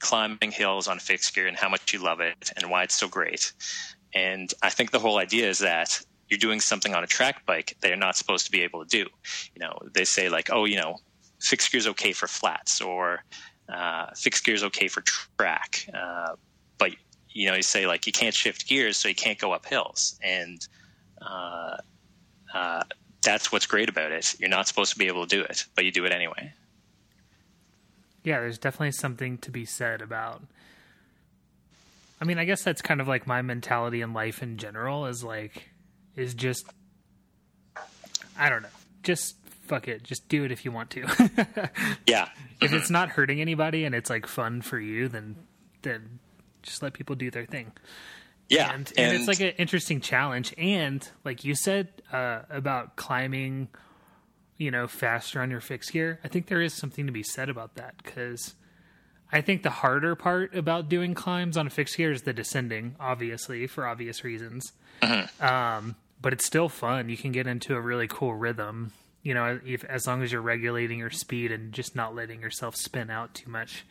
climbing 0.00 0.52
hills 0.52 0.86
on 0.86 0.98
fixed 0.98 1.34
gear 1.34 1.46
and 1.46 1.56
how 1.56 1.68
much 1.68 1.92
you 1.92 1.98
love 1.98 2.20
it 2.20 2.52
and 2.56 2.70
why 2.70 2.82
it's 2.82 2.98
so 2.98 3.08
great 3.08 3.52
and 4.14 4.54
i 4.62 4.70
think 4.70 4.90
the 4.90 4.98
whole 4.98 5.18
idea 5.18 5.48
is 5.48 5.58
that 5.58 6.00
you're 6.28 6.38
doing 6.38 6.60
something 6.60 6.94
on 6.94 7.02
a 7.02 7.06
track 7.06 7.44
bike 7.46 7.76
that 7.80 7.88
you're 7.88 7.96
not 7.96 8.16
supposed 8.16 8.46
to 8.46 8.52
be 8.52 8.62
able 8.62 8.84
to 8.84 8.88
do 8.88 9.10
you 9.54 9.60
know 9.60 9.76
they 9.92 10.04
say 10.04 10.28
like 10.28 10.50
oh 10.52 10.64
you 10.64 10.76
know 10.76 10.96
fixed 11.40 11.70
gear 11.72 11.78
is 11.78 11.86
okay 11.86 12.12
for 12.12 12.26
flats 12.26 12.80
or 12.80 13.22
uh, 13.68 14.06
fixed 14.16 14.44
gear 14.44 14.54
is 14.54 14.64
okay 14.64 14.88
for 14.88 15.02
track 15.02 15.86
uh, 15.94 16.34
but 16.78 16.90
you 17.28 17.48
know 17.48 17.54
you 17.54 17.62
say 17.62 17.86
like 17.86 18.06
you 18.06 18.12
can't 18.12 18.34
shift 18.34 18.66
gears 18.66 18.96
so 18.96 19.08
you 19.08 19.14
can't 19.14 19.38
go 19.38 19.52
up 19.52 19.66
hills 19.66 20.18
and 20.22 20.68
uh, 21.20 21.76
uh, 22.54 22.82
that's 23.22 23.52
what's 23.52 23.66
great 23.66 23.88
about 23.88 24.12
it. 24.12 24.38
You're 24.38 24.48
not 24.48 24.68
supposed 24.68 24.92
to 24.92 24.98
be 24.98 25.06
able 25.06 25.26
to 25.26 25.36
do 25.36 25.42
it, 25.42 25.64
but 25.74 25.84
you 25.84 25.92
do 25.92 26.04
it 26.04 26.12
anyway. 26.12 26.52
Yeah, 28.24 28.40
there's 28.40 28.58
definitely 28.58 28.92
something 28.92 29.38
to 29.38 29.50
be 29.50 29.64
said 29.64 30.02
about. 30.02 30.42
I 32.20 32.24
mean, 32.24 32.38
I 32.38 32.44
guess 32.44 32.62
that's 32.62 32.82
kind 32.82 33.00
of 33.00 33.08
like 33.08 33.26
my 33.26 33.42
mentality 33.42 34.00
in 34.00 34.12
life 34.12 34.42
in 34.42 34.56
general 34.56 35.06
is 35.06 35.22
like, 35.22 35.70
is 36.16 36.34
just, 36.34 36.66
I 38.36 38.48
don't 38.48 38.62
know, 38.62 38.68
just 39.02 39.36
fuck 39.68 39.86
it, 39.86 40.02
just 40.02 40.28
do 40.28 40.44
it 40.44 40.50
if 40.50 40.64
you 40.64 40.72
want 40.72 40.90
to. 40.90 41.70
yeah. 42.06 42.28
If 42.60 42.72
it's 42.72 42.90
not 42.90 43.10
hurting 43.10 43.40
anybody 43.40 43.84
and 43.84 43.94
it's 43.94 44.10
like 44.10 44.26
fun 44.26 44.62
for 44.62 44.80
you, 44.80 45.08
then 45.08 45.36
then 45.82 46.18
just 46.62 46.82
let 46.82 46.92
people 46.92 47.14
do 47.14 47.30
their 47.30 47.46
thing. 47.46 47.72
Yeah, 48.48 48.72
and, 48.72 48.90
and, 48.96 49.12
and 49.12 49.16
it's 49.16 49.28
like 49.28 49.40
an 49.40 49.54
interesting 49.58 50.00
challenge. 50.00 50.54
And 50.56 51.06
like 51.24 51.44
you 51.44 51.54
said 51.54 51.88
uh, 52.12 52.40
about 52.50 52.96
climbing, 52.96 53.68
you 54.58 54.70
know, 54.70 54.86
faster 54.86 55.40
on 55.40 55.50
your 55.50 55.60
fixed 55.60 55.92
gear, 55.92 56.18
I 56.22 56.28
think 56.28 56.48
there 56.48 56.60
is 56.60 56.74
something 56.74 57.06
to 57.06 57.12
be 57.12 57.22
said 57.22 57.48
about 57.48 57.76
that 57.76 57.94
because 58.02 58.54
I 59.32 59.40
think 59.40 59.62
the 59.62 59.70
harder 59.70 60.16
part 60.16 60.54
about 60.54 60.88
doing 60.88 61.14
climbs 61.14 61.56
on 61.56 61.66
a 61.66 61.70
fixed 61.70 61.96
gear 61.96 62.12
is 62.12 62.22
the 62.22 62.32
descending, 62.32 62.96
obviously 62.98 63.66
for 63.66 63.86
obvious 63.86 64.24
reasons. 64.24 64.72
Mm-hmm. 65.00 65.44
Um, 65.44 65.96
but 66.20 66.32
it's 66.32 66.44
still 66.44 66.68
fun. 66.68 67.08
You 67.08 67.16
can 67.16 67.30
get 67.30 67.46
into 67.46 67.76
a 67.76 67.80
really 67.80 68.08
cool 68.08 68.34
rhythm. 68.34 68.92
You 69.22 69.34
know, 69.34 69.60
if, 69.64 69.84
as 69.84 70.06
long 70.06 70.22
as 70.22 70.32
you're 70.32 70.42
regulating 70.42 70.98
your 70.98 71.10
speed 71.10 71.52
and 71.52 71.72
just 71.72 71.94
not 71.94 72.14
letting 72.14 72.40
yourself 72.40 72.74
spin 72.74 73.10
out 73.10 73.34
too 73.34 73.50
much. 73.50 73.84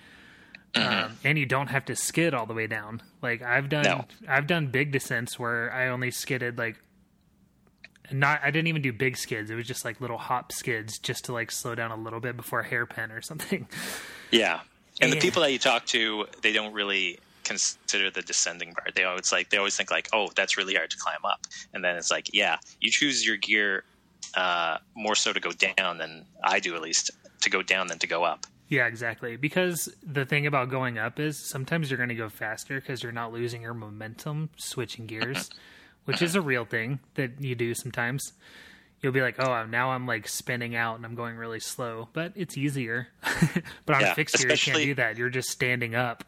Mm-hmm. 0.73 1.05
Um, 1.05 1.17
and 1.23 1.37
you 1.37 1.45
don't 1.45 1.67
have 1.67 1.85
to 1.85 1.95
skid 1.95 2.33
all 2.33 2.45
the 2.45 2.53
way 2.53 2.67
down. 2.67 3.01
Like 3.21 3.41
I've 3.41 3.69
done, 3.69 3.83
no. 3.83 4.05
I've 4.27 4.47
done 4.47 4.67
big 4.67 4.91
descents 4.91 5.39
where 5.39 5.71
I 5.71 5.87
only 5.89 6.11
skidded 6.11 6.57
like 6.57 6.77
not. 8.11 8.41
I 8.43 8.51
didn't 8.51 8.67
even 8.67 8.81
do 8.81 8.93
big 8.93 9.17
skids. 9.17 9.49
It 9.49 9.55
was 9.55 9.67
just 9.67 9.85
like 9.85 10.01
little 10.01 10.17
hop 10.17 10.51
skids, 10.51 10.99
just 10.99 11.25
to 11.25 11.33
like 11.33 11.51
slow 11.51 11.75
down 11.75 11.91
a 11.91 11.95
little 11.95 12.19
bit 12.19 12.35
before 12.35 12.61
a 12.61 12.67
hairpin 12.67 13.11
or 13.11 13.21
something. 13.21 13.67
Yeah, 14.29 14.59
and, 14.99 15.09
and 15.09 15.13
the 15.13 15.25
people 15.25 15.41
that 15.43 15.53
you 15.53 15.57
talk 15.57 15.85
to, 15.85 16.25
they 16.41 16.51
don't 16.51 16.73
really 16.73 17.17
consider 17.45 18.11
the 18.11 18.21
descending 18.21 18.73
part. 18.73 18.93
They 18.93 19.05
always 19.05 19.31
like 19.31 19.49
they 19.49 19.57
always 19.57 19.77
think 19.77 19.89
like, 19.89 20.09
oh, 20.11 20.27
that's 20.35 20.57
really 20.57 20.75
hard 20.75 20.89
to 20.89 20.97
climb 20.97 21.23
up, 21.23 21.47
and 21.73 21.81
then 21.81 21.95
it's 21.95 22.11
like, 22.11 22.33
yeah, 22.33 22.57
you 22.81 22.91
choose 22.91 23.25
your 23.25 23.37
gear 23.37 23.85
uh, 24.35 24.79
more 24.95 25.15
so 25.15 25.31
to 25.31 25.39
go 25.39 25.51
down 25.51 25.97
than 25.97 26.25
I 26.43 26.59
do, 26.59 26.75
at 26.75 26.81
least 26.81 27.11
to 27.41 27.49
go 27.49 27.61
down 27.61 27.87
than 27.87 27.99
to 27.99 28.07
go 28.07 28.25
up. 28.25 28.45
Yeah, 28.69 28.87
exactly. 28.87 29.37
Because 29.37 29.89
the 30.03 30.25
thing 30.25 30.45
about 30.45 30.69
going 30.69 30.97
up 30.97 31.19
is 31.19 31.37
sometimes 31.39 31.89
you're 31.89 31.97
going 31.97 32.09
to 32.09 32.15
go 32.15 32.29
faster 32.29 32.79
because 32.79 33.01
you're 33.01 33.13
not 33.13 33.31
losing 33.31 33.61
your 33.61 33.73
momentum 33.73 34.49
switching 34.57 35.05
gears, 35.05 35.49
which 36.07 36.21
is 36.21 36.35
a 36.35 36.41
real 36.41 36.63
thing 36.63 36.99
that 37.15 37.41
you 37.41 37.53
do 37.53 37.75
sometimes. 37.75 38.31
You'll 39.01 39.11
be 39.11 39.21
like, 39.21 39.39
oh, 39.39 39.65
now 39.65 39.91
I'm 39.91 40.07
like 40.07 40.27
spinning 40.27 40.73
out 40.73 40.95
and 40.95 41.05
I'm 41.05 41.15
going 41.15 41.35
really 41.35 41.59
slow, 41.59 42.07
but 42.13 42.31
it's 42.35 42.57
easier. 42.57 43.09
but 43.85 43.95
on 43.95 44.01
yeah, 44.01 44.11
a 44.13 44.15
fixed 44.15 44.37
gear, 44.37 44.49
you 44.49 44.57
can't 44.57 44.77
do 44.77 44.95
that. 44.95 45.17
You're 45.17 45.29
just 45.29 45.49
standing 45.49 45.95
up. 45.95 46.23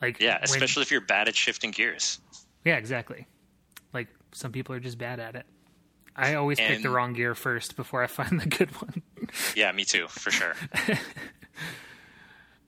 Like 0.00 0.20
yeah, 0.20 0.38
especially 0.40 0.80
when, 0.80 0.82
if 0.84 0.90
you're 0.92 1.00
bad 1.00 1.26
at 1.26 1.34
shifting 1.34 1.72
gears. 1.72 2.20
Yeah, 2.64 2.76
exactly. 2.76 3.26
Like 3.92 4.08
some 4.32 4.52
people 4.52 4.74
are 4.76 4.80
just 4.80 4.96
bad 4.96 5.18
at 5.18 5.34
it. 5.34 5.44
I 6.14 6.34
always 6.34 6.60
and, 6.60 6.68
pick 6.68 6.82
the 6.82 6.90
wrong 6.90 7.12
gear 7.12 7.34
first 7.34 7.76
before 7.76 8.02
I 8.02 8.06
find 8.06 8.40
the 8.40 8.46
good 8.46 8.70
one. 8.80 9.02
yeah, 9.56 9.72
me 9.72 9.84
too, 9.84 10.06
for 10.08 10.30
sure. 10.30 10.54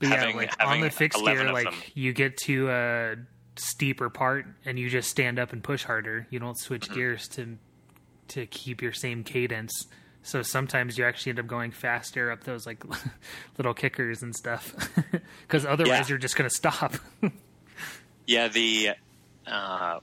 But 0.01 0.11
having, 0.11 0.37
yeah, 0.37 0.37
like 0.37 0.65
on 0.65 0.81
the 0.81 0.91
fixed 0.91 1.25
gear, 1.25 1.53
like 1.53 1.93
you 1.95 2.13
get 2.13 2.37
to 2.45 2.71
a 2.71 3.17
steeper 3.61 4.11
part 4.11 4.47
and 4.65 4.79
you 4.79 4.89
just 4.89 5.11
stand 5.11 5.39
up 5.39 5.53
and 5.53 5.63
push 5.63 5.85
harder. 5.85 6.27
You 6.31 6.39
don't 6.39 6.59
switch 6.59 6.87
mm-hmm. 6.87 6.95
gears 6.95 7.29
to 7.29 7.59
to 8.29 8.47
keep 8.47 8.83
your 8.83 8.93
same 8.93 9.25
cadence. 9.25 9.87
So 10.23 10.43
sometimes 10.43 10.99
you 10.99 11.05
actually 11.05 11.31
end 11.31 11.39
up 11.39 11.47
going 11.47 11.71
faster 11.71 12.31
up 12.31 12.45
those 12.45 12.67
like 12.67 12.85
little 13.57 13.75
kickers 13.75 14.23
and 14.23 14.35
stuff, 14.35 14.75
because 15.47 15.65
otherwise 15.65 16.01
yeah. 16.01 16.07
you're 16.09 16.19
just 16.19 16.37
going 16.37 16.49
to 16.49 16.55
stop. 16.55 16.95
yeah, 18.27 18.49
the 18.49 18.91
uh, 19.47 20.01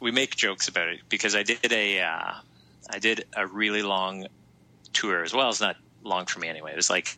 we 0.00 0.10
make 0.10 0.36
jokes 0.36 0.68
about 0.68 0.88
it 0.88 1.00
because 1.08 1.34
I 1.34 1.42
did 1.42 1.72
a 1.72 2.00
uh, 2.00 2.32
I 2.90 2.98
did 2.98 3.24
a 3.36 3.46
really 3.46 3.82
long 3.82 4.26
tour 4.92 5.22
as 5.22 5.32
well. 5.32 5.48
It's 5.48 5.60
not 5.60 5.76
long 6.04 6.26
for 6.26 6.40
me 6.40 6.48
anyway. 6.48 6.72
It 6.72 6.76
was 6.76 6.90
like 6.90 7.16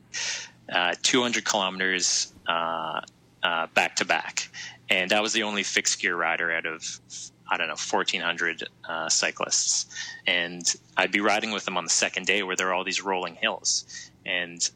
uh, 0.71 0.95
200 1.02 1.45
kilometers 1.45 2.33
uh, 2.47 3.00
back 3.42 3.97
to 3.97 4.04
back, 4.04 4.49
and 4.88 5.12
I 5.12 5.20
was 5.20 5.32
the 5.32 5.42
only 5.42 5.62
fixed 5.62 6.00
gear 6.00 6.16
rider 6.16 6.52
out 6.52 6.66
of 6.66 7.00
I 7.49 7.56
don't 7.56 7.66
know 7.66 7.73
1,400 7.73 8.68
uh, 8.88 9.09
cyclists, 9.09 9.87
and 10.26 10.64
I'd 10.97 11.11
be 11.11 11.20
riding 11.20 11.50
with 11.50 11.64
them 11.64 11.76
on 11.76 11.85
the 11.85 11.90
second 11.90 12.26
day 12.26 12.42
where 12.42 12.54
there 12.54 12.68
are 12.68 12.75
all 12.75 12.85
these 12.85 13.02
rolling 13.02 13.35
hills, 13.35 14.11
and 14.25 14.68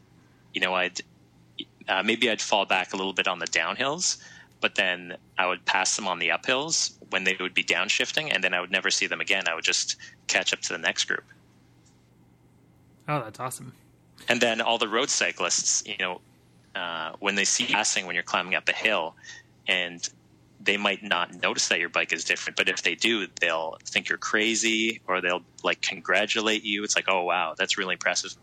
you 0.53 0.61
know 0.61 0.73
I'd 0.73 1.01
uh, 1.87 2.03
maybe 2.03 2.29
I'd 2.29 2.41
fall 2.41 2.65
back 2.65 2.93
a 2.93 2.97
little 2.97 3.13
bit 3.13 3.27
on 3.27 3.39
the 3.39 3.47
downhills, 3.47 4.17
but 4.61 4.75
then 4.75 5.17
I 5.37 5.47
would 5.47 5.65
pass 5.65 5.95
them 5.95 6.07
on 6.07 6.19
the 6.19 6.29
uphills 6.29 6.93
when 7.11 7.23
they 7.23 7.37
would 7.39 7.53
be 7.53 7.63
downshifting, 7.63 8.33
and 8.33 8.43
then 8.43 8.53
I 8.53 8.61
would 8.61 8.71
never 8.71 8.89
see 8.89 9.07
them 9.07 9.21
again. 9.21 9.47
I 9.47 9.55
would 9.55 9.63
just 9.63 9.95
catch 10.27 10.53
up 10.53 10.59
to 10.61 10.73
the 10.73 10.79
next 10.79 11.05
group. 11.05 11.23
Oh, 13.07 13.21
that's 13.21 13.39
awesome 13.39 13.73
and 14.27 14.41
then 14.41 14.61
all 14.61 14.77
the 14.77 14.87
road 14.87 15.09
cyclists, 15.09 15.83
you 15.85 15.95
know, 15.99 16.21
uh, 16.75 17.13
when 17.19 17.35
they 17.35 17.45
see 17.45 17.65
passing 17.65 18.05
when 18.05 18.15
you're 18.15 18.23
climbing 18.23 18.55
up 18.55 18.67
a 18.69 18.73
hill, 18.73 19.15
and 19.67 20.07
they 20.59 20.77
might 20.77 21.03
not 21.03 21.41
notice 21.41 21.67
that 21.69 21.79
your 21.79 21.89
bike 21.89 22.11
is 22.13 22.23
different, 22.23 22.57
but 22.57 22.67
if 22.69 22.81
they 22.81 22.95
do, 22.95 23.27
they'll 23.39 23.77
think 23.85 24.09
you're 24.09 24.17
crazy 24.17 25.01
or 25.07 25.21
they'll 25.21 25.43
like 25.63 25.81
congratulate 25.81 26.63
you. 26.63 26.83
It's 26.83 26.95
like, 26.95 27.05
oh 27.07 27.23
wow, 27.23 27.55
that's 27.57 27.77
really 27.77 27.93
impressive, 27.93 28.35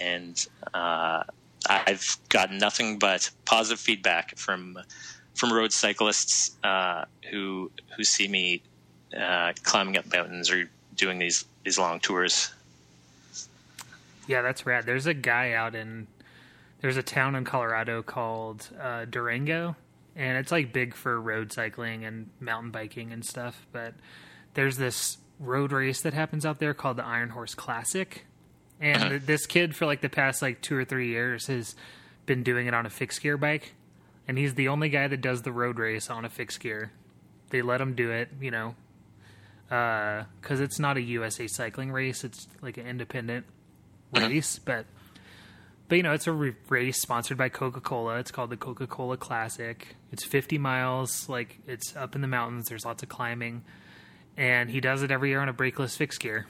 and 0.00 0.46
uh, 0.72 1.24
I've 1.68 2.16
got 2.28 2.52
nothing 2.52 2.98
but 2.98 3.30
positive 3.44 3.80
feedback 3.80 4.36
from 4.36 4.78
from 5.34 5.52
road 5.52 5.72
cyclists 5.72 6.56
uh, 6.64 7.04
who 7.30 7.70
who 7.96 8.04
see 8.04 8.28
me 8.28 8.62
uh, 9.18 9.52
climbing 9.62 9.96
up 9.96 10.12
mountains 10.12 10.50
or 10.50 10.70
doing 10.94 11.18
these 11.18 11.44
these 11.64 11.78
long 11.78 12.00
tours. 12.00 12.52
Yeah, 14.26 14.42
that's 14.42 14.64
rad. 14.64 14.86
There's 14.86 15.06
a 15.06 15.14
guy 15.14 15.52
out 15.52 15.74
in 15.74 16.06
there's 16.80 16.96
a 16.96 17.02
town 17.02 17.34
in 17.34 17.44
Colorado 17.44 18.02
called 18.02 18.68
uh, 18.80 19.04
Durango, 19.04 19.76
and 20.16 20.38
it's 20.38 20.50
like 20.50 20.72
big 20.72 20.94
for 20.94 21.20
road 21.20 21.52
cycling 21.52 22.04
and 22.04 22.30
mountain 22.40 22.70
biking 22.70 23.12
and 23.12 23.24
stuff. 23.24 23.66
But 23.72 23.94
there's 24.54 24.76
this 24.76 25.18
road 25.38 25.72
race 25.72 26.02
that 26.02 26.14
happens 26.14 26.44
out 26.46 26.58
there 26.58 26.74
called 26.74 26.96
the 26.96 27.04
Iron 27.04 27.30
Horse 27.30 27.54
Classic, 27.54 28.24
and 28.80 29.02
uh-huh. 29.02 29.18
this 29.24 29.46
kid 29.46 29.76
for 29.76 29.86
like 29.86 30.00
the 30.00 30.08
past 30.08 30.42
like 30.42 30.62
two 30.62 30.76
or 30.76 30.84
three 30.84 31.08
years 31.08 31.46
has 31.48 31.74
been 32.26 32.42
doing 32.42 32.66
it 32.66 32.74
on 32.74 32.86
a 32.86 32.90
fixed 32.90 33.20
gear 33.20 33.36
bike, 33.36 33.74
and 34.26 34.38
he's 34.38 34.54
the 34.54 34.68
only 34.68 34.88
guy 34.88 35.06
that 35.06 35.20
does 35.20 35.42
the 35.42 35.52
road 35.52 35.78
race 35.78 36.08
on 36.08 36.24
a 36.24 36.30
fixed 36.30 36.60
gear. 36.60 36.92
They 37.50 37.62
let 37.62 37.80
him 37.80 37.94
do 37.94 38.10
it, 38.10 38.28
you 38.40 38.50
know, 38.50 38.74
because 39.68 40.60
uh, 40.60 40.64
it's 40.64 40.78
not 40.78 40.96
a 40.96 41.02
USA 41.02 41.46
cycling 41.46 41.92
race; 41.92 42.24
it's 42.24 42.48
like 42.62 42.78
an 42.78 42.86
independent 42.86 43.44
uh-huh. 44.14 44.28
race, 44.28 44.58
but 44.58 44.86
but 45.90 45.96
you 45.96 46.04
know 46.04 46.12
it's 46.12 46.28
a 46.28 46.32
race 46.32 47.00
sponsored 47.00 47.36
by 47.36 47.48
coca-cola. 47.48 48.18
It's 48.18 48.30
called 48.30 48.50
the 48.50 48.56
coca-cola 48.56 49.16
classic. 49.16 49.96
It's 50.12 50.22
50 50.24 50.56
miles 50.56 51.28
like 51.28 51.58
it's 51.66 51.96
up 51.96 52.14
in 52.14 52.20
the 52.20 52.28
mountains. 52.28 52.68
There's 52.68 52.84
lots 52.84 53.02
of 53.02 53.08
climbing. 53.08 53.64
And 54.36 54.70
he 54.70 54.80
does 54.80 55.02
it 55.02 55.10
every 55.10 55.30
year 55.30 55.40
on 55.40 55.48
a 55.48 55.52
brakeless 55.52 55.96
fixed 55.96 56.20
gear. 56.20 56.46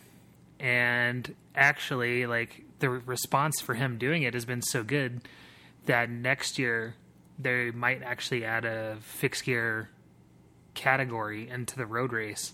And 0.60 1.34
actually 1.56 2.26
like 2.26 2.64
the 2.80 2.90
response 2.90 3.62
for 3.62 3.72
him 3.72 3.96
doing 3.96 4.24
it 4.24 4.34
has 4.34 4.44
been 4.44 4.60
so 4.60 4.82
good 4.82 5.22
that 5.86 6.10
next 6.10 6.58
year 6.58 6.96
they 7.38 7.70
might 7.70 8.02
actually 8.02 8.44
add 8.44 8.66
a 8.66 8.98
fixed 9.00 9.44
gear 9.44 9.88
category 10.74 11.48
into 11.48 11.76
the 11.76 11.86
road 11.86 12.12
race. 12.12 12.52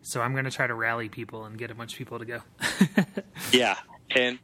So 0.00 0.22
i'm 0.22 0.32
going 0.32 0.46
to 0.46 0.50
try 0.50 0.66
to 0.66 0.74
rally 0.74 1.10
people 1.10 1.44
and 1.44 1.58
get 1.58 1.70
a 1.70 1.74
bunch 1.74 1.92
of 1.92 1.98
people 1.98 2.18
to 2.18 2.24
go. 2.24 2.40
Yeah. 3.52 3.76
And 4.10 4.38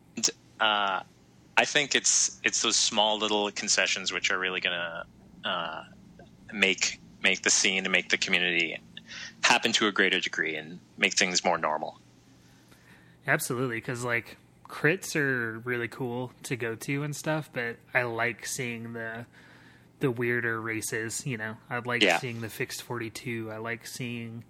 uh 0.61 1.01
I 1.57 1.65
think 1.65 1.95
it's 1.95 2.41
it's 2.45 2.63
those 2.63 2.77
small 2.77 3.19
little 3.19 3.51
concessions 3.51 4.13
which 4.13 4.31
are 4.31 4.39
really 4.39 4.61
going 4.61 4.77
to 4.77 5.49
uh, 5.49 5.85
make 6.53 7.01
make 7.23 7.43
the 7.43 7.51
scene 7.51 7.85
and 7.85 7.93
make 7.93 8.09
the 8.09 8.19
community 8.19 8.79
happen 9.43 9.73
to 9.73 9.87
a 9.87 9.93
greater 9.93 10.21
degree 10.21 10.57
and 10.57 10.79
make 10.97 11.15
things 11.15 11.45
more 11.45 11.59
normal. 11.59 12.01
Absolutely, 13.27 13.77
because 13.77 14.05
like 14.05 14.37
crits 14.69 15.17
are 15.17 15.59
really 15.61 15.89
cool 15.89 16.33
to 16.45 16.57
go 16.57 16.75
to 16.77 17.03
and 17.03 17.15
stuff, 17.15 17.51
but 17.53 17.77
I 17.93 18.03
like 18.03 18.47
seeing 18.47 18.93
the 18.93 19.27
the 19.99 20.11
weirder 20.11 20.61
races. 20.61 21.27
You 21.27 21.37
know, 21.37 21.57
I 21.69 21.79
like 21.81 22.03
yeah. 22.03 22.19
seeing 22.19 22.41
the 22.41 22.49
fixed 22.49 22.83
forty 22.83 23.11
two. 23.11 23.51
I 23.53 23.59
like 23.59 23.87
seeing 23.87 24.45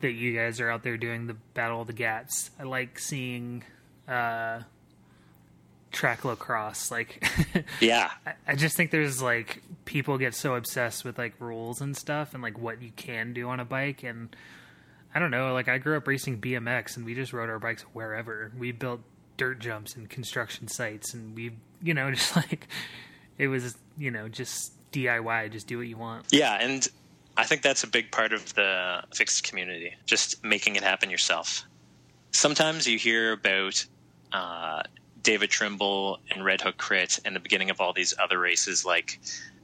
that 0.00 0.12
you 0.12 0.36
guys 0.36 0.60
are 0.60 0.68
out 0.68 0.82
there 0.82 0.96
doing 0.96 1.26
the 1.28 1.34
battle 1.54 1.80
of 1.80 1.86
the 1.86 1.92
Gats. 1.92 2.50
I 2.58 2.64
like 2.64 2.98
seeing 2.98 3.62
uh, 4.08 4.62
track 5.92 6.24
lacrosse. 6.24 6.90
Like, 6.90 7.24
yeah, 7.80 8.10
I, 8.26 8.34
I, 8.48 8.54
just 8.56 8.76
think 8.76 8.90
there's 8.90 9.22
like 9.22 9.62
people 9.84 10.18
get 10.18 10.34
so 10.34 10.54
obsessed 10.54 11.04
with 11.04 11.18
like 11.18 11.34
rules 11.38 11.80
and 11.80 11.96
stuff 11.96 12.34
and 12.34 12.42
like 12.42 12.58
what 12.58 12.82
you 12.82 12.90
can 12.96 13.32
do 13.32 13.48
on 13.48 13.60
a 13.60 13.64
bike. 13.64 14.02
And 14.02 14.34
I 15.14 15.18
don't 15.18 15.30
know, 15.30 15.52
like 15.52 15.68
I 15.68 15.78
grew 15.78 15.96
up 15.96 16.06
racing 16.06 16.40
BMX 16.40 16.96
and 16.96 17.04
we 17.04 17.14
just 17.14 17.32
rode 17.32 17.50
our 17.50 17.58
bikes 17.58 17.82
wherever. 17.92 18.50
We 18.58 18.72
built 18.72 19.00
dirt 19.36 19.60
jumps 19.60 19.94
and 19.94 20.08
construction 20.08 20.68
sites 20.68 21.14
and 21.14 21.36
we, 21.36 21.52
you 21.82 21.94
know, 21.94 22.10
just 22.14 22.34
like 22.34 22.66
it 23.38 23.48
was, 23.48 23.76
you 23.96 24.10
know, 24.10 24.28
just 24.28 24.72
DIY, 24.92 25.52
just 25.52 25.66
do 25.66 25.78
what 25.78 25.86
you 25.86 25.96
want. 25.96 26.26
Yeah. 26.30 26.58
And 26.60 26.88
I 27.36 27.44
think 27.44 27.62
that's 27.62 27.82
a 27.84 27.86
big 27.86 28.10
part 28.10 28.32
of 28.32 28.54
the 28.54 29.02
fixed 29.14 29.44
community, 29.44 29.94
just 30.06 30.42
making 30.44 30.76
it 30.76 30.82
happen 30.82 31.10
yourself. 31.10 31.64
Sometimes 32.30 32.86
you 32.86 32.98
hear 32.98 33.32
about 33.32 33.84
uh, 34.32 34.82
David 35.22 35.50
Trimble 35.50 36.18
and 36.30 36.44
Red 36.44 36.60
Hook 36.60 36.76
Crit 36.76 37.18
and 37.24 37.34
the 37.34 37.40
beginning 37.40 37.70
of 37.70 37.80
all 37.80 37.92
these 37.92 38.14
other 38.18 38.38
races 38.38 38.84
like 38.84 39.18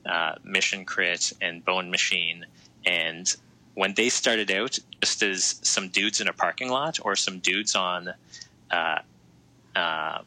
uh, 0.07 0.35
Mission 0.45 0.85
Crit 0.85 1.33
and 1.41 1.65
Bone 1.65 1.91
Machine. 1.91 2.47
And 2.87 3.35
when 3.75 3.95
they 3.95 4.09
started 4.09 4.51
out 4.51 4.79
just 5.01 5.23
as 5.23 5.61
some 5.63 5.89
dudes 5.89 6.21
in 6.21 6.29
a 6.29 6.33
parking 6.33 6.69
lot 6.69 6.99
or 7.03 7.17
some 7.17 7.39
dudes 7.39 7.75
on 7.75 8.13
uh, 8.71 8.99
uh, 9.77 10.19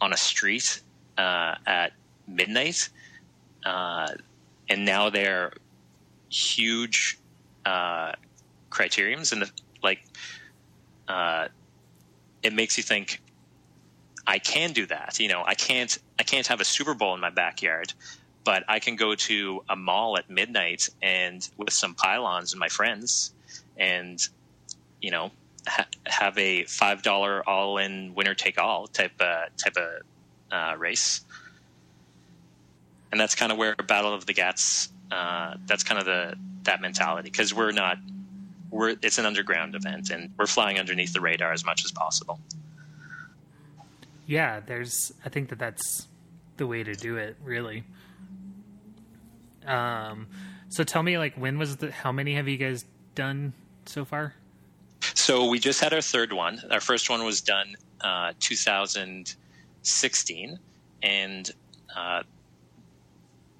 on 0.00 0.12
a 0.12 0.16
street 0.16 0.80
uh, 1.18 1.54
at 1.66 1.92
midnight, 2.26 2.88
uh, 3.64 4.08
and 4.68 4.84
now 4.84 5.10
they're 5.10 5.52
huge 6.30 7.18
uh, 7.66 8.12
criteriums 8.70 9.32
and 9.32 9.42
the, 9.42 9.50
like 9.82 10.00
it 12.42 12.54
makes 12.54 12.78
you 12.78 12.82
think 12.82 13.20
I 14.30 14.38
can 14.38 14.72
do 14.72 14.86
that. 14.86 15.18
You 15.18 15.26
know, 15.26 15.42
I 15.44 15.54
can't 15.54 15.98
I 16.16 16.22
can't 16.22 16.46
have 16.46 16.60
a 16.60 16.64
Super 16.64 16.94
Bowl 16.94 17.14
in 17.14 17.20
my 17.20 17.30
backyard, 17.30 17.92
but 18.44 18.62
I 18.68 18.78
can 18.78 18.94
go 18.94 19.16
to 19.16 19.64
a 19.68 19.74
mall 19.74 20.16
at 20.16 20.30
midnight 20.30 20.88
and 21.02 21.46
with 21.56 21.72
some 21.72 21.96
pylons 21.96 22.52
and 22.52 22.60
my 22.60 22.68
friends, 22.68 23.34
and 23.76 24.24
you 25.02 25.10
know, 25.10 25.32
ha- 25.66 25.88
have 26.06 26.38
a 26.38 26.62
five 26.66 27.02
dollar 27.02 27.42
all 27.48 27.78
in 27.78 28.14
winner 28.14 28.34
take 28.34 28.56
all 28.56 28.86
type 28.86 29.10
uh, 29.18 29.46
type 29.56 29.76
of 29.76 30.02
uh, 30.52 30.76
race. 30.78 31.22
And 33.10 33.20
that's 33.20 33.34
kind 33.34 33.50
of 33.50 33.58
where 33.58 33.74
Battle 33.74 34.14
of 34.14 34.26
the 34.26 34.32
Gats. 34.32 34.90
Uh, 35.10 35.56
that's 35.66 35.82
kind 35.82 35.98
of 35.98 36.06
the 36.06 36.36
that 36.62 36.80
mentality 36.80 37.28
because 37.28 37.52
we're 37.52 37.72
not 37.72 37.98
we're 38.70 38.94
it's 39.02 39.18
an 39.18 39.26
underground 39.26 39.74
event 39.74 40.10
and 40.10 40.30
we're 40.38 40.46
flying 40.46 40.78
underneath 40.78 41.12
the 41.12 41.20
radar 41.20 41.52
as 41.52 41.64
much 41.64 41.84
as 41.84 41.90
possible 41.90 42.38
yeah, 44.30 44.60
there's. 44.60 45.12
I 45.24 45.28
think 45.28 45.48
that 45.48 45.58
that's 45.58 46.06
the 46.56 46.64
way 46.64 46.84
to 46.84 46.94
do 46.94 47.16
it, 47.16 47.34
really. 47.42 47.82
Um, 49.66 50.28
so 50.68 50.84
tell 50.84 51.02
me, 51.02 51.18
like, 51.18 51.34
when 51.34 51.58
was 51.58 51.78
the? 51.78 51.90
How 51.90 52.12
many 52.12 52.36
have 52.36 52.46
you 52.46 52.56
guys 52.56 52.84
done 53.16 53.52
so 53.86 54.04
far? 54.04 54.36
So 55.14 55.48
we 55.48 55.58
just 55.58 55.80
had 55.80 55.92
our 55.92 56.00
third 56.00 56.32
one. 56.32 56.62
Our 56.70 56.80
first 56.80 57.10
one 57.10 57.24
was 57.24 57.40
done 57.40 57.74
uh, 58.02 58.34
2016, 58.38 60.58
and 61.02 61.50
uh, 61.96 62.22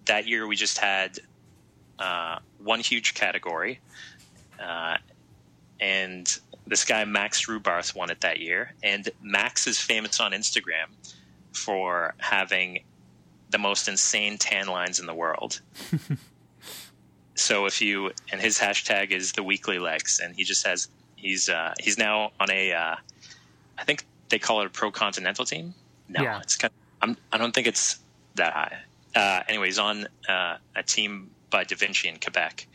that 0.05 0.29
year 0.29 0.47
we 0.47 0.55
just 0.55 0.79
had 0.79 1.19
uh, 1.99 2.39
one 2.63 2.79
huge 2.79 3.15
category, 3.15 3.81
uh, 4.63 4.99
and 5.81 6.39
this 6.71 6.85
guy 6.85 7.05
Max 7.05 7.47
Rubarth 7.47 7.97
won 7.97 8.11
it 8.11 8.21
that 8.21 8.39
year, 8.39 8.73
and 8.83 9.11
Max 9.21 9.67
is 9.67 9.79
famous 9.79 10.21
on 10.21 10.31
Instagram 10.31 10.87
for 11.53 12.15
having 12.19 12.85
the 13.51 13.59
most 13.59 13.89
insane 13.89 14.39
tan 14.39 14.69
lines 14.69 15.01
in 15.01 15.07
the 15.07 15.15
world. 15.15 15.61
so 17.35 17.67
if 17.67 17.83
you 17.83 18.13
and 18.31 18.41
his 18.41 18.57
hashtag 18.57 19.11
is 19.11 19.33
the 19.33 19.43
weekly 19.43 19.81
legs, 19.81 20.21
and 20.23 20.35
he 20.37 20.45
just 20.45 20.65
has 20.65 20.89
he's 21.17 21.49
uh, 21.49 21.75
he's 21.81 21.99
now 21.99 22.31
on 22.39 22.49
a 22.53 22.73
uh, 22.73 22.97
I 23.77 23.85
think 23.85 24.07
they 24.29 24.39
call 24.39 24.61
it 24.61 24.67
a 24.67 24.71
pro 24.71 24.93
continental 24.93 25.45
team. 25.45 25.75
No, 26.09 26.23
yeah. 26.23 26.41
it's 26.41 26.57
kind. 26.57 26.71
Of, 26.71 27.09
I'm, 27.09 27.17
I 27.33 27.39
don't 27.39 27.53
think 27.53 27.67
it's 27.67 27.99
that 28.37 28.53
high. 28.53 28.79
Uh, 29.17 29.43
anyway, 29.49 29.67
he's 29.67 29.81
on 29.81 30.07
uh, 30.29 30.59
a 30.77 30.85
team 30.85 31.31
by 31.51 31.65
Da 31.65 31.75
Vinci 31.75 32.09
in 32.09 32.21
Quebec, 32.21 32.69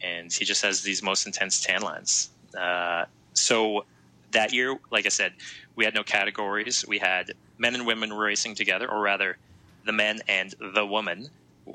and 0.00 0.32
he 0.32 0.44
just 0.44 0.62
has 0.62 0.82
these 0.82 1.02
most 1.02 1.26
intense 1.26 1.60
tan 1.60 1.82
lines. 1.82 2.30
Uh, 2.56 3.06
so 3.34 3.84
that 4.32 4.52
year, 4.52 4.76
like 4.90 5.06
I 5.06 5.10
said, 5.10 5.32
we 5.76 5.84
had 5.84 5.94
no 5.94 6.02
categories. 6.02 6.84
We 6.86 6.98
had 6.98 7.32
men 7.58 7.74
and 7.74 7.86
women 7.86 8.12
racing 8.12 8.54
together, 8.54 8.90
or 8.90 9.00
rather, 9.00 9.38
the 9.84 9.92
men 9.92 10.20
and 10.28 10.54
the 10.74 10.86
woman 10.86 11.28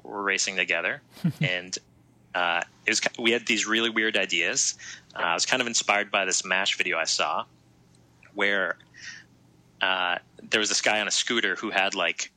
were 0.03 0.21
racing 0.21 0.55
together, 0.55 1.01
and 1.41 1.77
uh, 2.35 2.61
it 2.85 2.91
was 2.91 3.01
we 3.19 3.31
had 3.31 3.45
these 3.47 3.65
really 3.65 3.89
weird 3.89 4.17
ideas. 4.17 4.77
Uh, 5.15 5.19
I 5.19 5.33
was 5.33 5.45
kind 5.45 5.61
of 5.61 5.67
inspired 5.67 6.11
by 6.11 6.25
this 6.25 6.45
Mash 6.45 6.77
video 6.77 6.97
I 6.97 7.05
saw, 7.05 7.45
where 8.33 8.77
uh, 9.81 10.17
there 10.49 10.59
was 10.59 10.69
this 10.69 10.81
guy 10.81 10.99
on 10.99 11.07
a 11.07 11.11
scooter 11.11 11.55
who 11.55 11.71
had 11.71 11.95
like 11.95 12.31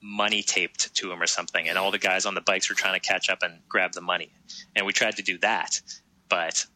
money 0.00 0.42
taped 0.42 0.94
to 0.94 1.10
him 1.10 1.20
or 1.20 1.26
something, 1.26 1.68
and 1.68 1.78
all 1.78 1.90
the 1.90 1.98
guys 1.98 2.26
on 2.26 2.34
the 2.34 2.40
bikes 2.40 2.68
were 2.68 2.76
trying 2.76 2.94
to 2.94 3.00
catch 3.00 3.30
up 3.30 3.42
and 3.42 3.60
grab 3.68 3.92
the 3.92 4.00
money, 4.00 4.30
and 4.76 4.86
we 4.86 4.92
tried 4.92 5.16
to 5.16 5.22
do 5.22 5.38
that, 5.38 5.80
but 6.28 6.66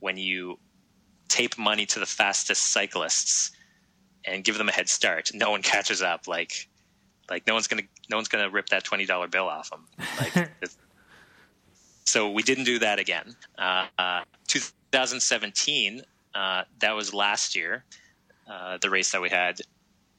when 0.00 0.16
you 0.16 0.58
tape 1.28 1.58
money 1.58 1.86
to 1.86 2.00
the 2.00 2.06
fastest 2.06 2.72
cyclists 2.72 3.52
and 4.24 4.44
give 4.44 4.58
them 4.58 4.68
a 4.68 4.72
head 4.72 4.88
start. 4.88 5.30
No 5.34 5.50
one 5.50 5.62
catches 5.62 6.02
up. 6.02 6.26
Like, 6.26 6.68
like 7.30 7.46
no 7.46 7.54
one's 7.54 7.66
gonna 7.66 7.82
no 8.10 8.16
one's 8.16 8.28
gonna 8.28 8.50
rip 8.50 8.68
that 8.70 8.84
twenty 8.84 9.06
dollar 9.06 9.28
bill 9.28 9.48
off 9.48 9.70
them. 9.70 9.86
Like, 10.18 10.50
so 12.04 12.30
we 12.30 12.42
didn't 12.42 12.64
do 12.64 12.78
that 12.80 12.98
again. 12.98 13.36
Uh, 13.58 13.86
uh, 13.98 14.22
2017, 14.46 16.02
uh, 16.34 16.64
that 16.80 16.94
was 16.94 17.12
last 17.12 17.54
year, 17.54 17.84
uh, 18.50 18.78
the 18.78 18.88
race 18.88 19.12
that 19.12 19.20
we 19.20 19.28
had, 19.28 19.60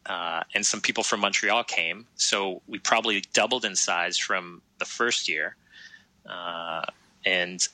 uh, 0.06 0.44
and 0.54 0.66
some 0.66 0.82
people 0.82 1.04
from 1.04 1.20
Montreal 1.20 1.64
came. 1.64 2.06
So 2.16 2.62
we 2.68 2.78
probably 2.80 3.24
doubled 3.34 3.66
in 3.66 3.76
size 3.76 4.18
from 4.18 4.62
the 4.78 4.86
first 4.86 5.28
year, 5.28 5.56
uh, 6.28 6.84
and 7.26 7.68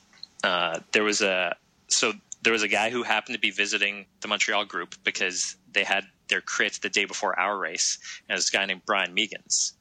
there 0.92 1.04
was 1.04 1.20
a 1.20 1.56
so 1.88 2.12
there 2.46 2.52
was 2.52 2.62
a 2.62 2.68
guy 2.68 2.90
who 2.90 3.02
happened 3.02 3.34
to 3.34 3.40
be 3.40 3.50
visiting 3.50 4.06
the 4.20 4.28
Montreal 4.28 4.64
group 4.64 4.94
because 5.02 5.56
they 5.72 5.82
had 5.82 6.04
their 6.28 6.40
crit 6.40 6.78
the 6.80 6.88
day 6.88 7.04
before 7.04 7.36
our 7.36 7.58
race, 7.58 7.98
and 8.28 8.38
this 8.38 8.50
guy 8.50 8.64
named 8.64 8.82
Brian 8.86 9.12
Meegans, 9.12 9.72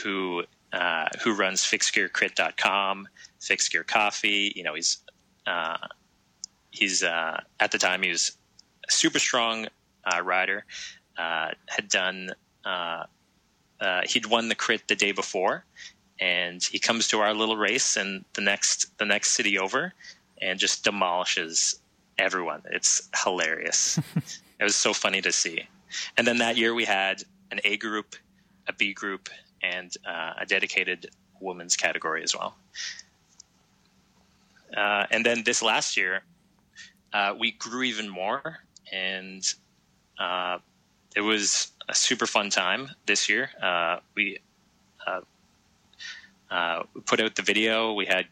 who 0.00 0.44
uh, 0.72 1.06
who 1.20 1.34
runs 1.34 1.62
fixedgearcrit.com, 1.62 3.08
Fixed 3.40 3.72
Gear 3.72 3.82
Coffee. 3.82 4.52
You 4.54 4.62
know, 4.62 4.74
he's 4.74 4.98
uh, 5.48 5.78
he's 6.70 7.02
uh, 7.02 7.40
at 7.58 7.72
the 7.72 7.78
time 7.78 8.04
he 8.04 8.10
was 8.10 8.38
a 8.88 8.92
super 8.92 9.18
strong 9.18 9.66
uh, 10.04 10.22
rider. 10.22 10.64
Uh, 11.18 11.48
had 11.66 11.88
done 11.88 12.30
uh, 12.64 13.02
he'd 14.04 14.26
won 14.26 14.48
the 14.48 14.54
crit 14.54 14.86
the 14.86 14.94
day 14.94 15.10
before, 15.10 15.64
and 16.20 16.62
he 16.62 16.78
comes 16.78 17.08
to 17.08 17.18
our 17.18 17.34
little 17.34 17.56
race 17.56 17.96
and 17.96 18.24
the 18.34 18.42
next 18.42 18.96
the 18.98 19.04
next 19.04 19.32
city 19.32 19.58
over, 19.58 19.92
and 20.44 20.60
just 20.60 20.84
demolishes 20.84 21.80
everyone. 22.18 22.62
It's 22.70 23.08
hilarious. 23.24 23.98
it 24.60 24.62
was 24.62 24.76
so 24.76 24.92
funny 24.92 25.20
to 25.22 25.32
see. 25.32 25.66
And 26.16 26.26
then 26.26 26.38
that 26.38 26.56
year 26.56 26.74
we 26.74 26.84
had 26.84 27.22
an 27.50 27.60
A 27.64 27.76
group, 27.76 28.14
a 28.68 28.72
B 28.72 28.92
group, 28.92 29.28
and 29.62 29.92
uh, 30.06 30.34
a 30.40 30.46
dedicated 30.46 31.10
women's 31.40 31.76
category 31.76 32.22
as 32.22 32.34
well. 32.36 32.56
Uh, 34.76 35.06
and 35.10 35.24
then 35.24 35.42
this 35.44 35.62
last 35.62 35.96
year, 35.96 36.22
uh, 37.12 37.34
we 37.38 37.52
grew 37.52 37.82
even 37.82 38.08
more, 38.08 38.58
and 38.92 39.54
uh, 40.18 40.58
it 41.16 41.20
was 41.20 41.72
a 41.88 41.94
super 41.94 42.26
fun 42.26 42.50
time 42.50 42.90
this 43.06 43.28
year. 43.28 43.50
Uh, 43.62 43.98
we 44.14 44.38
uh, 46.50 46.82
we 46.94 47.00
put 47.00 47.20
out 47.20 47.34
the 47.34 47.42
video. 47.42 47.94
We 47.94 48.06
had 48.06 48.26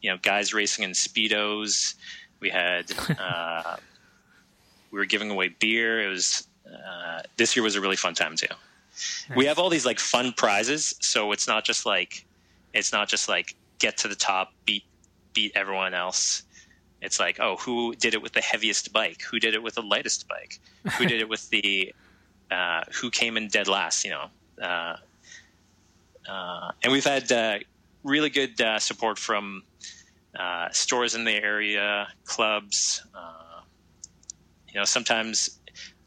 you 0.00 0.10
know 0.10 0.18
guys 0.22 0.54
racing 0.54 0.84
in 0.84 0.92
speedos. 0.92 1.94
We 2.40 2.50
had 2.50 2.90
we 4.90 4.98
were 4.98 5.06
giving 5.06 5.30
away 5.30 5.48
beer. 5.48 6.04
It 6.04 6.08
was 6.08 6.46
this 7.36 7.56
year 7.56 7.62
was 7.62 7.76
a 7.76 7.80
really 7.80 7.96
fun 7.96 8.14
time 8.14 8.36
too. 8.36 8.46
Nice. 8.48 9.36
We 9.36 9.46
have 9.46 9.58
all 9.58 9.70
these 9.70 9.86
like 9.86 9.98
fun 9.98 10.32
prizes, 10.32 10.94
so 11.00 11.32
it's 11.32 11.46
not 11.46 11.64
just 11.64 11.86
like 11.86 12.24
it's 12.72 12.92
not 12.92 13.08
just 13.08 13.28
like 13.28 13.54
get 13.78 13.96
to 13.98 14.08
the 14.08 14.16
top, 14.16 14.52
beat 14.64 14.84
beat 15.34 15.52
everyone 15.54 15.94
else. 15.94 16.42
It's 17.00 17.20
like, 17.20 17.38
oh, 17.40 17.56
who 17.56 17.94
did 17.94 18.14
it 18.14 18.22
with 18.22 18.32
the 18.32 18.40
heaviest 18.40 18.92
bike? 18.92 19.22
Who 19.22 19.38
did 19.38 19.54
it 19.54 19.62
with 19.62 19.74
the 19.74 19.82
lightest 19.82 20.26
bike? 20.28 20.58
Who 20.96 21.06
did 21.06 21.20
it 21.20 21.28
with 21.28 21.48
the 21.50 21.94
uh, 22.50 22.82
who 22.92 23.10
came 23.10 23.36
in 23.36 23.48
dead 23.48 23.68
last? 23.68 24.04
You 24.04 24.10
know, 24.10 24.26
uh, 24.60 24.96
uh, 26.28 26.72
and 26.82 26.92
we've 26.92 27.04
had 27.04 27.30
uh, 27.30 27.58
really 28.02 28.30
good 28.30 28.60
uh, 28.60 28.78
support 28.80 29.18
from 29.18 29.62
uh, 30.38 30.68
stores 30.70 31.14
in 31.14 31.24
the 31.24 31.32
area, 31.32 32.08
clubs. 32.24 33.04
you 34.68 34.78
know, 34.78 34.84
sometimes 34.84 35.58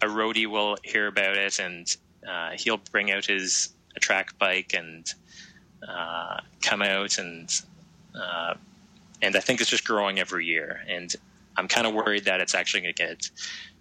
a 0.01 0.05
roadie 0.05 0.47
will 0.47 0.77
hear 0.83 1.07
about 1.07 1.37
it 1.37 1.59
and 1.59 1.95
he'll 2.57 2.81
bring 2.91 3.11
out 3.11 3.25
his 3.25 3.73
track 3.99 4.37
bike 4.39 4.73
and 4.73 5.13
come 6.61 6.81
out 6.81 7.17
and 7.17 7.61
and 9.21 9.35
I 9.35 9.39
think 9.39 9.61
it's 9.61 9.69
just 9.69 9.85
growing 9.85 10.19
every 10.19 10.45
year. 10.45 10.81
And 10.87 11.13
I'm 11.57 11.67
kind 11.67 11.85
of 11.85 11.93
worried 11.93 12.25
that 12.25 12.41
it's 12.41 12.55
actually 12.55 12.81
going 12.81 12.93
to 12.95 13.03
get 13.07 13.29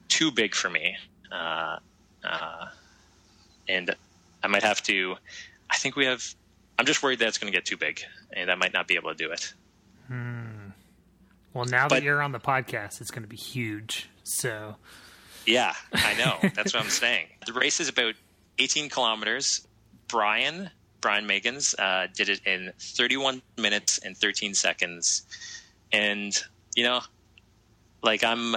too 0.09 0.31
big 0.31 0.55
for 0.55 0.69
me, 0.69 0.97
uh, 1.33 1.79
uh, 2.25 2.67
and 3.69 3.95
I 4.43 4.49
might 4.49 4.63
have 4.63 4.83
to. 4.85 5.17
I 5.71 5.77
think 5.77 5.97
we 5.97 6.05
have. 6.05 6.23
I'm 6.79 6.87
just 6.87 7.03
worried 7.03 7.19
that 7.21 7.29
it's 7.29 7.39
going 7.39 7.53
to 7.53 7.57
get 7.57 7.65
too 7.65 7.77
big, 7.77 8.03
and 8.33 8.51
I 8.51 8.55
might 8.55 8.73
not 8.73 8.89
be 8.89 8.97
able 8.97 9.11
to 9.11 9.17
do 9.17 9.31
it. 9.31 9.53
Well, 11.53 11.65
now 11.65 11.89
but, 11.89 11.97
that 11.97 12.03
you're 12.03 12.23
on 12.23 12.33
the 12.33 12.41
podcast, 12.41 13.01
it's 13.01 13.11
going 13.11 13.23
to 13.23 13.29
be 13.29 13.37
huge. 13.37 14.09
So. 14.23 14.77
Yeah, 15.47 15.75
I 15.93 16.15
know. 16.15 16.51
That's 16.55 16.75
what 16.75 16.83
I'm 16.83 16.91
saying. 16.91 17.27
The 17.47 17.55
race 17.55 17.81
is 17.81 17.89
about 17.89 18.15
18 18.59 18.91
kilometers. 18.91 19.67
Brian 20.07 20.71
Brian 21.01 21.27
Megans, 21.27 21.75
uh, 21.79 22.09
did 22.15 22.29
it 22.29 22.41
in 22.47 22.73
31 22.79 23.43
minutes 23.57 23.99
and 23.99 24.17
13 24.17 24.55
seconds. 24.55 25.23
And, 25.93 26.39
you 26.77 26.85
know, 26.85 27.01
like 28.03 28.23
I'm, 28.23 28.57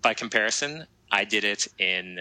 by 0.00 0.14
comparison, 0.14 0.86
I 1.10 1.24
did 1.24 1.44
it 1.44 1.68
in 1.78 2.20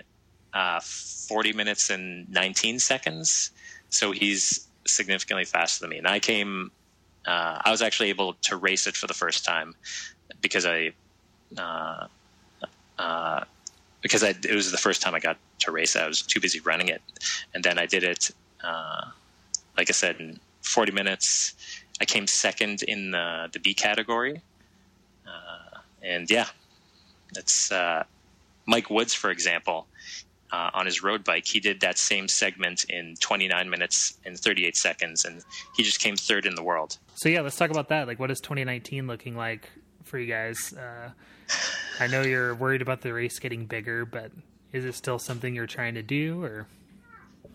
uh, 0.54 0.80
40 0.82 1.54
minutes 1.54 1.90
and 1.90 2.30
19 2.30 2.80
seconds. 2.80 3.52
So 3.90 4.12
he's 4.12 4.68
significantly 4.86 5.46
faster 5.46 5.82
than 5.82 5.92
me. 5.92 5.98
And 5.98 6.08
I 6.08 6.20
came, 6.20 6.72
uh, 7.26 7.62
I 7.64 7.72
was 7.72 7.82
actually 7.82 8.10
able 8.10 8.34
to 8.44 8.58
race 8.58 8.88
it 8.88 8.96
for 8.96 9.08
the 9.08 9.14
first 9.14 9.46
time 9.46 9.76
because 10.42 10.66
I, 10.66 10.92
uh, 11.58 12.08
uh, 12.98 13.44
because 14.02 14.24
I, 14.24 14.30
it 14.30 14.54
was 14.54 14.72
the 14.72 14.78
first 14.78 15.02
time 15.02 15.16
I 15.16 15.20
got 15.20 15.38
to 15.60 15.72
race. 15.72 15.96
It. 15.96 16.02
I 16.02 16.08
was 16.08 16.22
too 16.22 16.40
busy 16.40 16.60
running 16.62 16.88
it, 16.88 17.02
and 17.54 17.64
then 17.64 17.78
I 17.78 17.86
did 17.86 18.04
it 18.04 18.32
uh, 18.64 19.06
like 19.78 19.90
I 19.90 19.94
said, 19.94 20.18
in 20.20 20.40
40 20.62 20.92
minutes, 20.92 21.54
I 22.02 22.06
came 22.06 22.28
second 22.28 22.84
in 22.84 23.12
the, 23.12 23.50
the 23.52 23.60
B 23.60 23.74
category. 23.74 24.42
Uh, 25.26 25.80
and 26.04 26.30
yeah, 26.30 26.48
it's 27.36 27.72
uh, 27.72 28.04
Mike 28.66 28.90
Woods, 28.90 29.14
for 29.14 29.32
example, 29.32 29.88
uh, 30.52 30.72
on 30.74 30.86
his 30.86 31.04
road 31.04 31.24
bike, 31.24 31.46
he 31.46 31.60
did 31.60 31.82
that 31.82 31.98
same 31.98 32.28
segment 32.28 32.86
in 32.90 33.16
29 33.20 33.70
minutes 33.70 34.18
and 34.26 34.38
38 34.38 34.76
seconds, 34.76 35.26
and 35.26 35.44
he 35.76 35.84
just 35.84 36.00
came 36.00 36.16
third 36.16 36.46
in 36.46 36.56
the 36.56 36.64
world. 36.64 36.98
So 37.16 37.30
yeah, 37.30 37.42
let's 37.42 37.56
talk 37.56 37.70
about 37.70 37.90
that. 37.90 38.08
Like, 38.08 38.20
what 38.20 38.32
is 38.32 38.40
2019 38.40 39.08
looking 39.08 39.36
like 39.36 39.70
for 40.04 40.18
you 40.18 40.28
guys? 40.28 40.74
Uh, 40.74 41.12
I 42.00 42.08
know 42.08 42.22
you're 42.22 42.56
worried 42.56 42.82
about 42.82 43.02
the 43.02 43.14
race 43.14 43.40
getting 43.40 43.66
bigger, 43.66 44.06
but 44.06 44.32
is 44.72 44.86
it 44.86 44.96
still 44.96 45.20
something 45.20 45.54
you're 45.54 45.68
trying 45.68 45.96
to 45.96 46.04
do, 46.04 46.44
or? 46.44 46.68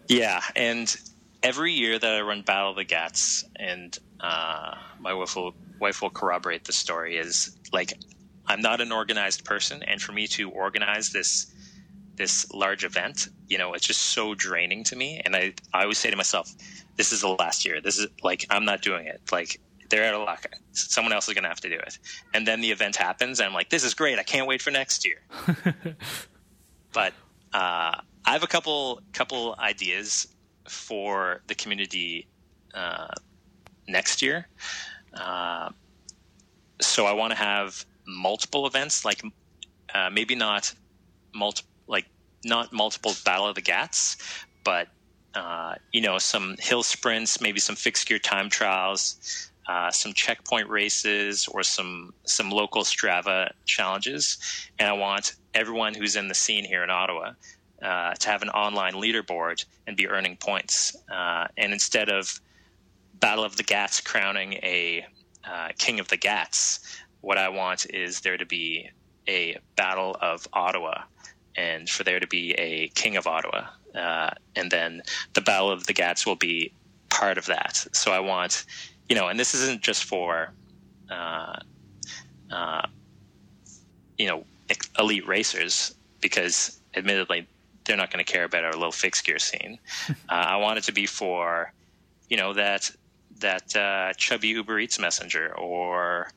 Yeah, 0.09 0.41
and 0.55 0.95
every 1.43 1.73
year 1.73 1.99
that 1.99 2.11
I 2.11 2.21
run 2.21 2.43
Battle 2.43 2.71
of 2.71 2.77
the 2.77 2.85
Gats, 2.85 3.45
and 3.57 3.97
uh, 4.21 4.75
my 5.01 5.15
wife 5.15 5.37
will 5.37 5.55
wife 5.81 6.03
will 6.03 6.11
corroborate 6.11 6.65
the 6.65 6.73
story. 6.73 7.17
Is 7.17 7.57
like 7.73 7.95
I'm 8.47 8.61
not 8.61 8.81
an 8.81 8.93
organized 8.93 9.45
person, 9.45 9.83
and 9.83 10.01
for 10.01 10.13
me 10.13 10.27
to 10.29 10.51
organize 10.51 11.11
this 11.11 11.54
this 12.17 12.51
large 12.53 12.85
event, 12.85 13.29
you 13.49 13.59
know, 13.59 13.75
it's 13.75 13.87
just 13.87 14.01
so 14.01 14.35
draining 14.35 14.85
to 14.85 14.97
me. 14.97 15.21
And 15.25 15.35
I 15.35 15.55
I 15.73 15.83
always 15.83 15.99
say 15.99 16.11
to 16.11 16.17
myself, 16.17 16.53
this 16.97 17.13
is 17.13 17.21
the 17.21 17.29
last 17.29 17.65
year. 17.65 17.81
This 17.81 17.99
is 17.99 18.07
like 18.23 18.47
I'm 18.51 18.65
not 18.65 18.83
doing 18.83 19.07
it. 19.07 19.21
Like 19.33 19.61
they're 19.91 20.05
out 20.05 20.15
of 20.15 20.27
luck. 20.27 20.47
Someone 20.73 21.13
else 21.13 21.29
is 21.29 21.35
going 21.35 21.45
to 21.45 21.49
have 21.49 21.61
to 21.61 21.69
do 21.69 21.77
it. 21.77 21.99
And 22.33 22.47
then 22.47 22.61
the 22.61 22.71
event 22.71 22.97
happens, 22.97 23.39
and 23.39 23.47
I'm 23.47 23.55
like, 23.55 23.71
this 23.71 23.85
is 23.85 23.95
great. 23.95 24.19
I 24.19 24.23
can't 24.23 24.47
wait 24.47 24.63
for 24.63 24.71
next 24.71 25.07
year. 25.07 25.19
but 26.93 27.13
uh, 27.53 28.01
I 28.25 28.33
have 28.33 28.43
a 28.43 28.47
couple 28.49 29.01
couple 29.13 29.55
ideas 29.59 30.29
for 30.69 31.43
the 31.47 31.55
community 31.55 32.27
uh, 32.73 33.09
next 33.87 34.23
year. 34.23 34.49
Uh, 35.13 35.71
so 36.81 37.07
I 37.07 37.13
want 37.13 37.33
to 37.33 37.39
have 37.39 37.85
multiple 38.07 38.67
events, 38.67 39.05
like 39.05 39.23
uh, 39.95 40.11
maybe 40.11 40.35
not 40.35 40.75
multiple, 41.35 41.71
like 41.87 42.07
not 42.45 42.73
multiple 42.73 43.15
Battle 43.25 43.49
of 43.49 43.55
the 43.55 43.61
Gats, 43.61 44.17
but 44.65 44.89
uh, 45.35 45.75
you 45.93 46.01
know 46.01 46.19
some 46.19 46.57
hill 46.59 46.83
sprints, 46.83 47.41
maybe 47.41 47.61
some 47.61 47.77
fixed 47.77 48.07
gear 48.09 48.19
time 48.19 48.51
trials. 48.51 49.51
Uh, 49.67 49.91
some 49.91 50.13
checkpoint 50.13 50.69
races 50.69 51.49
or 51.49 51.63
some 51.63 52.13
some 52.25 52.51
local 52.51 52.83
Strava 52.83 53.51
challenges, 53.65 54.37
and 54.79 54.87
I 54.87 54.93
want 54.93 55.37
everyone 55.55 55.95
who's 55.95 56.17
in 56.17 56.29
the 56.29 56.35
scene 56.35 56.65
here 56.65 56.85
in 56.85 56.91
Ottawa 56.91 57.33
uh, 57.83 58.15
to 58.15 58.29
have 58.29 58.43
an 58.43 58.51
online 58.51 58.95
leaderboard 58.95 59.65
and 59.87 59.97
be 59.97 60.09
earning 60.09 60.37
points. 60.37 60.97
Uh, 61.11 61.47
and 61.57 61.73
instead 61.73 62.09
of 62.09 62.41
Battle 63.21 63.45
of 63.45 63.57
the 63.57 63.63
Gats 63.63 64.01
crowning 64.01 64.55
a 64.55 65.07
uh, 65.45 65.69
King 65.79 66.01
of 66.01 66.09
the 66.09 66.17
Gats, 66.17 66.81
what 67.21 67.39
I 67.39 67.49
want 67.49 67.87
is 67.91 68.21
there 68.21 68.37
to 68.37 68.47
be 68.47 68.91
a 69.29 69.59
Battle 69.77 70.17
of 70.21 70.47
Ottawa 70.53 71.03
and 71.57 71.89
for 71.89 72.05
there 72.05 72.21
to 72.21 72.27
be 72.27 72.53
a 72.53 72.89
King 72.89 73.17
of 73.17 73.27
Ottawa. 73.27 73.67
Uh, 73.95 74.31
and 74.57 74.71
then 74.71 75.03
the 75.35 75.41
Battle 75.41 75.71
of 75.71 75.87
the 75.87 75.93
Gats 75.93 76.27
will 76.27 76.37
be 76.37 76.73
part 77.11 77.39
of 77.39 77.47
that. 77.47 77.87
So 77.93 78.13
I 78.13 78.19
want, 78.19 78.65
you 79.09 79.15
know, 79.15 79.29
and 79.29 79.39
this 79.39 79.55
isn't 79.55 79.83
just 79.83 80.05
for, 80.05 80.53
uh, 81.11 81.57
uh, 82.51 82.87
you 84.19 84.27
know, 84.27 84.45
elite 84.99 85.27
racers 85.27 85.95
because 86.21 86.81
admittedly 86.97 87.47
they're 87.85 87.97
not 87.97 88.11
going 88.11 88.25
to 88.25 88.31
care 88.31 88.45
about 88.45 88.65
our 88.65 88.73
little 88.73 88.93
fixed 88.93 89.25
gear 89.25 89.39
scene. 89.39 89.79
uh, 90.09 90.15
I 90.29 90.57
want 90.57 90.79
it 90.79 90.85
to 90.85 90.93
be 90.93 91.07
for, 91.07 91.73
you 92.29 92.37
know, 92.37 92.53
that 92.55 92.91
that 93.41 93.77
uh, 93.77 94.13
chubby 94.15 94.49
Uber 94.49 94.79
Eats 94.79 94.99
messenger 94.99 95.55
or, 95.59 96.31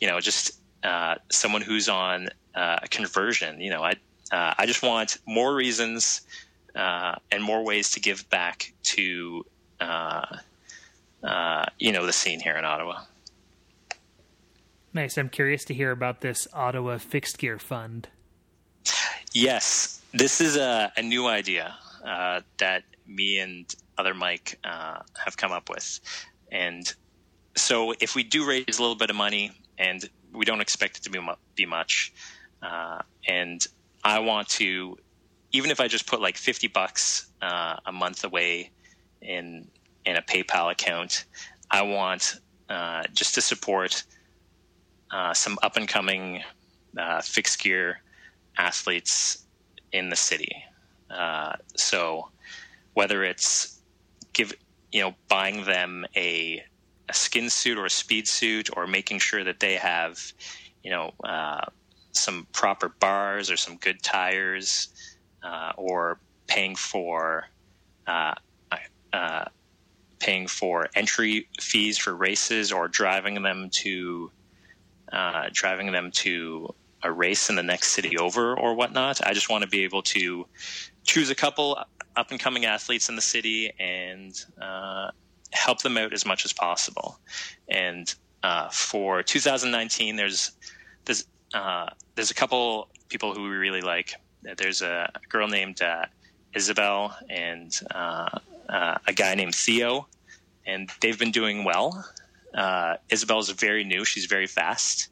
you 0.00 0.08
know, 0.08 0.20
just 0.20 0.60
uh, 0.82 1.14
someone 1.30 1.62
who's 1.62 1.88
on 1.88 2.28
uh, 2.54 2.80
a 2.82 2.88
conversion. 2.88 3.60
You 3.60 3.70
know, 3.70 3.82
I 3.82 3.94
uh, 4.30 4.54
I 4.58 4.66
just 4.66 4.82
want 4.82 5.18
more 5.26 5.54
reasons 5.54 6.22
uh, 6.74 7.16
and 7.30 7.42
more 7.42 7.64
ways 7.64 7.90
to 7.92 8.00
give 8.00 8.28
back 8.30 8.72
to, 8.82 9.44
you 11.78 11.92
know, 11.92 12.06
the 12.06 12.12
scene 12.12 12.40
here 12.40 12.56
in 12.56 12.64
Ottawa. 12.64 13.02
Nice. 14.92 15.16
I'm 15.16 15.28
curious 15.28 15.64
to 15.66 15.74
hear 15.74 15.92
about 15.92 16.20
this 16.20 16.48
Ottawa 16.52 16.98
Fixed 16.98 17.38
Gear 17.38 17.58
Fund. 17.58 18.08
Yes, 19.32 20.02
this 20.12 20.40
is 20.40 20.56
a, 20.56 20.92
a 20.96 21.02
new 21.02 21.28
idea 21.28 21.76
uh, 22.04 22.40
that 22.58 22.82
me 23.06 23.38
and 23.38 23.72
other 23.96 24.14
Mike 24.14 24.58
uh, 24.64 24.98
have 25.24 25.36
come 25.36 25.52
up 25.52 25.70
with, 25.70 26.00
and 26.50 26.92
so 27.56 27.94
if 28.00 28.16
we 28.16 28.24
do 28.24 28.44
raise 28.44 28.78
a 28.78 28.82
little 28.82 28.96
bit 28.96 29.10
of 29.10 29.16
money, 29.16 29.52
and 29.78 30.10
we 30.32 30.44
don't 30.44 30.60
expect 30.60 30.96
it 30.96 31.04
to 31.04 31.10
be, 31.10 31.20
mu- 31.20 31.34
be 31.54 31.66
much, 31.66 32.12
uh, 32.62 33.02
and 33.28 33.68
I 34.04 34.18
want 34.20 34.48
to, 34.50 34.96
even 35.52 35.70
if 35.70 35.80
I 35.80 35.88
just 35.88 36.06
put 36.06 36.20
like 36.20 36.36
fifty 36.36 36.68
bucks 36.68 37.30
uh, 37.42 37.76
a 37.86 37.92
month 37.92 38.24
away 38.24 38.70
in 39.20 39.68
in 40.04 40.16
a 40.16 40.22
PayPal 40.22 40.72
account, 40.72 41.24
I 41.70 41.82
want 41.82 42.36
uh, 42.68 43.04
just 43.12 43.34
to 43.34 43.40
support 43.40 44.04
uh, 45.10 45.34
some 45.34 45.58
up 45.62 45.76
and 45.76 45.88
coming 45.88 46.42
uh, 46.96 47.20
fixed 47.20 47.60
gear 47.60 48.00
athletes 48.56 49.44
in 49.92 50.08
the 50.08 50.16
city. 50.16 50.64
Uh, 51.10 51.54
so 51.76 52.28
whether 52.94 53.24
it's 53.24 53.80
give 54.32 54.52
you 54.92 55.00
know 55.00 55.14
buying 55.28 55.64
them 55.64 56.06
a 56.16 56.62
a 57.08 57.12
skin 57.14 57.50
suit 57.50 57.76
or 57.76 57.86
a 57.86 57.90
speed 57.90 58.28
suit, 58.28 58.70
or 58.76 58.86
making 58.86 59.18
sure 59.18 59.42
that 59.42 59.60
they 59.60 59.74
have 59.74 60.32
you 60.84 60.90
know 60.90 61.12
uh, 61.24 61.66
some 62.12 62.46
proper 62.52 62.88
bars 62.88 63.50
or 63.50 63.56
some 63.56 63.76
good 63.76 64.02
tires, 64.02 64.88
uh, 65.42 65.72
or 65.76 66.18
paying 66.46 66.74
for 66.74 67.46
uh, 68.06 68.34
uh, 69.12 69.44
paying 70.18 70.46
for 70.46 70.88
entry 70.94 71.48
fees 71.60 71.98
for 71.98 72.14
races 72.14 72.70
or 72.70 72.86
driving 72.88 73.42
them 73.42 73.68
to 73.70 74.30
uh, 75.12 75.48
driving 75.52 75.90
them 75.90 76.10
to 76.12 76.72
a 77.02 77.10
race 77.10 77.48
in 77.48 77.56
the 77.56 77.62
next 77.62 77.88
city 77.88 78.16
over 78.18 78.54
or 78.56 78.74
whatnot. 78.74 79.26
I 79.26 79.32
just 79.32 79.48
want 79.48 79.62
to 79.64 79.68
be 79.68 79.82
able 79.82 80.02
to 80.02 80.46
choose 81.04 81.30
a 81.30 81.34
couple 81.34 81.82
up 82.16 82.30
and 82.30 82.38
coming 82.38 82.66
athletes 82.66 83.08
in 83.08 83.16
the 83.16 83.22
city 83.22 83.72
and 83.78 84.38
uh, 84.60 85.10
help 85.52 85.80
them 85.82 85.96
out 85.96 86.12
as 86.12 86.26
much 86.26 86.44
as 86.44 86.52
possible. 86.52 87.18
And 87.68 88.14
uh, 88.42 88.68
for 88.68 89.22
2019, 89.22 90.16
there's 90.16 90.52
there's 91.06 91.24
uh, 91.54 91.86
there's 92.14 92.30
a 92.30 92.34
couple 92.34 92.88
people 93.08 93.34
who 93.34 93.42
we 93.42 93.48
really 93.50 93.80
like. 93.80 94.14
There's 94.42 94.82
a 94.82 95.10
girl 95.28 95.48
named 95.48 95.82
uh, 95.82 96.06
Isabel 96.54 97.16
and 97.28 97.78
uh, 97.90 98.38
uh, 98.68 98.98
a 99.06 99.12
guy 99.12 99.34
named 99.34 99.54
Theo, 99.54 100.08
and 100.66 100.90
they've 101.00 101.18
been 101.18 101.32
doing 101.32 101.64
well. 101.64 102.04
Uh, 102.54 102.96
Isabel 103.10 103.38
is 103.38 103.50
very 103.50 103.84
new; 103.84 104.04
she's 104.04 104.26
very 104.26 104.46
fast. 104.46 105.08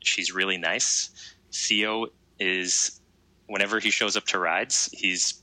She's 0.00 0.32
really 0.32 0.58
nice. 0.58 1.10
Theo 1.52 2.06
is, 2.38 3.00
whenever 3.46 3.78
he 3.78 3.90
shows 3.90 4.16
up 4.16 4.24
to 4.26 4.38
rides, 4.38 4.90
he's 4.92 5.42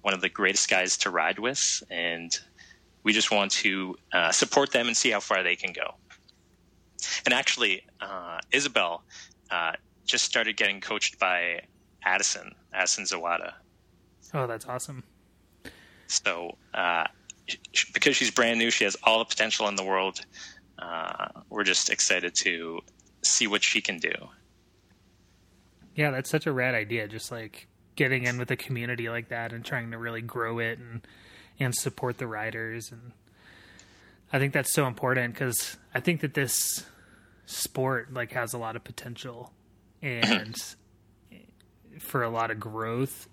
one 0.00 0.14
of 0.14 0.20
the 0.20 0.28
greatest 0.28 0.68
guys 0.68 0.96
to 0.98 1.10
ride 1.10 1.38
with, 1.38 1.82
and 1.90 2.36
we 3.04 3.12
just 3.12 3.30
want 3.30 3.52
to 3.52 3.96
support 4.30 4.72
them 4.72 4.88
and 4.88 4.96
see 4.96 5.10
how 5.10 5.20
far 5.20 5.42
they 5.42 5.56
can 5.56 5.72
go. 5.72 5.94
And 7.24 7.34
actually, 7.34 7.84
uh, 8.00 8.38
Isabel 8.52 9.02
uh, 9.50 9.72
just 10.04 10.24
started 10.24 10.56
getting 10.56 10.80
coached 10.80 11.18
by 11.18 11.62
Addison, 12.04 12.54
Addison 12.72 13.04
Zawada. 13.04 13.54
Oh, 14.34 14.46
that's 14.46 14.66
awesome. 14.66 15.04
So, 16.06 16.56
uh, 16.74 17.04
because 17.92 18.16
she's 18.16 18.30
brand 18.30 18.58
new, 18.58 18.70
she 18.70 18.84
has 18.84 18.96
all 19.02 19.18
the 19.18 19.24
potential 19.24 19.68
in 19.68 19.76
the 19.76 19.84
world. 19.84 20.24
Uh, 20.78 21.28
we're 21.48 21.64
just 21.64 21.90
excited 21.90 22.34
to 22.34 22.80
see 23.22 23.46
what 23.46 23.62
she 23.62 23.80
can 23.80 23.98
do. 23.98 24.12
Yeah, 25.94 26.10
that's 26.10 26.30
such 26.30 26.46
a 26.46 26.52
rad 26.52 26.74
idea. 26.74 27.06
Just 27.06 27.30
like 27.30 27.68
getting 27.94 28.24
in 28.24 28.38
with 28.38 28.50
a 28.50 28.56
community 28.56 29.08
like 29.08 29.28
that 29.28 29.52
and 29.52 29.64
trying 29.64 29.90
to 29.90 29.98
really 29.98 30.22
grow 30.22 30.58
it 30.58 30.78
and 30.78 31.06
and 31.60 31.74
support 31.74 32.18
the 32.18 32.26
riders 32.26 32.90
and 32.90 33.12
I 34.32 34.38
think 34.38 34.54
that's 34.54 34.72
so 34.72 34.86
important 34.86 35.34
because 35.34 35.76
I 35.94 36.00
think 36.00 36.22
that 36.22 36.32
this 36.32 36.86
sport 37.52 38.12
like 38.12 38.32
has 38.32 38.52
a 38.52 38.58
lot 38.58 38.76
of 38.76 38.84
potential 38.84 39.52
and 40.00 40.56
for 42.00 42.22
a 42.22 42.30
lot 42.30 42.50
of 42.50 42.58
growth 42.58 43.28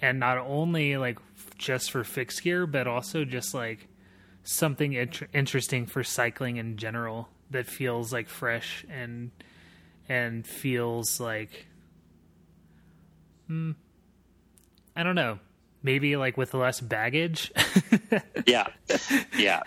and 0.00 0.18
not 0.18 0.38
only 0.38 0.96
like 0.96 1.18
just 1.58 1.90
for 1.90 2.04
fixed 2.04 2.42
gear 2.42 2.66
but 2.66 2.86
also 2.86 3.24
just 3.24 3.54
like 3.54 3.88
something 4.42 4.92
int- 4.92 5.28
interesting 5.32 5.86
for 5.86 6.02
cycling 6.02 6.56
in 6.56 6.76
general 6.76 7.28
that 7.50 7.66
feels 7.66 8.12
like 8.12 8.28
fresh 8.28 8.84
and 8.88 9.30
and 10.08 10.46
feels 10.46 11.20
like 11.20 11.66
hmm, 13.46 13.72
I 14.96 15.02
don't 15.02 15.14
know. 15.14 15.38
Maybe 15.84 16.16
like 16.16 16.36
with 16.36 16.54
less 16.54 16.80
baggage. 16.80 17.52
yeah. 18.46 18.66
Yeah. 19.38 19.60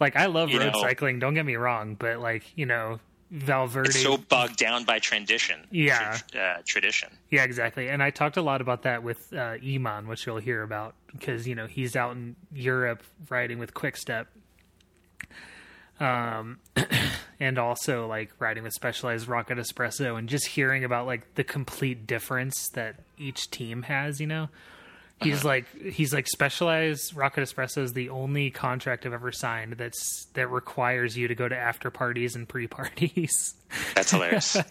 like 0.00 0.16
I 0.16 0.26
love 0.26 0.50
you 0.50 0.58
road 0.58 0.72
know, 0.72 0.80
cycling, 0.80 1.20
don't 1.20 1.34
get 1.34 1.46
me 1.46 1.54
wrong, 1.54 1.94
but 1.94 2.18
like, 2.18 2.42
you 2.56 2.66
know, 2.66 2.98
Valverde 3.30 3.90
it's 3.90 4.02
so 4.02 4.16
bogged 4.16 4.56
down 4.56 4.84
by 4.84 4.98
tradition. 4.98 5.60
Yeah. 5.70 6.18
Uh, 6.34 6.62
tradition. 6.64 7.10
Yeah, 7.30 7.44
exactly. 7.44 7.88
And 7.88 8.02
I 8.02 8.10
talked 8.10 8.36
a 8.36 8.42
lot 8.42 8.60
about 8.60 8.82
that 8.82 9.02
with 9.02 9.18
uh, 9.32 9.58
Eamon, 9.58 10.06
which 10.06 10.26
you'll 10.26 10.38
hear 10.38 10.62
about 10.62 10.94
because, 11.12 11.46
you 11.46 11.54
know, 11.54 11.66
he's 11.66 11.96
out 11.96 12.12
in 12.12 12.34
Europe 12.52 13.02
riding 13.28 13.58
with 13.58 13.74
Quickstep 13.74 14.26
um, 16.00 16.58
and 17.40 17.58
also 17.58 18.06
like 18.06 18.32
riding 18.38 18.62
with 18.62 18.72
Specialized 18.72 19.28
Rocket 19.28 19.58
Espresso 19.58 20.18
and 20.18 20.28
just 20.28 20.48
hearing 20.48 20.84
about 20.84 21.06
like 21.06 21.34
the 21.34 21.44
complete 21.44 22.06
difference 22.06 22.68
that 22.70 22.96
each 23.18 23.50
team 23.50 23.82
has. 23.82 24.20
You 24.20 24.26
know, 24.26 24.48
he's 25.22 25.44
like 25.44 25.66
he's 25.82 26.12
like 26.12 26.26
Specialized 26.28 27.16
Rocket 27.16 27.42
Espresso 27.42 27.82
is 27.82 27.92
the 27.92 28.10
only 28.10 28.50
contract 28.50 29.06
I've 29.06 29.12
ever 29.12 29.32
signed 29.32 29.74
that's 29.74 30.26
that 30.34 30.48
requires 30.48 31.16
you 31.16 31.28
to 31.28 31.34
go 31.34 31.48
to 31.48 31.56
after 31.56 31.90
parties 31.90 32.36
and 32.36 32.48
pre 32.48 32.66
parties. 32.66 33.54
That's 33.94 34.10
hilarious. 34.10 34.56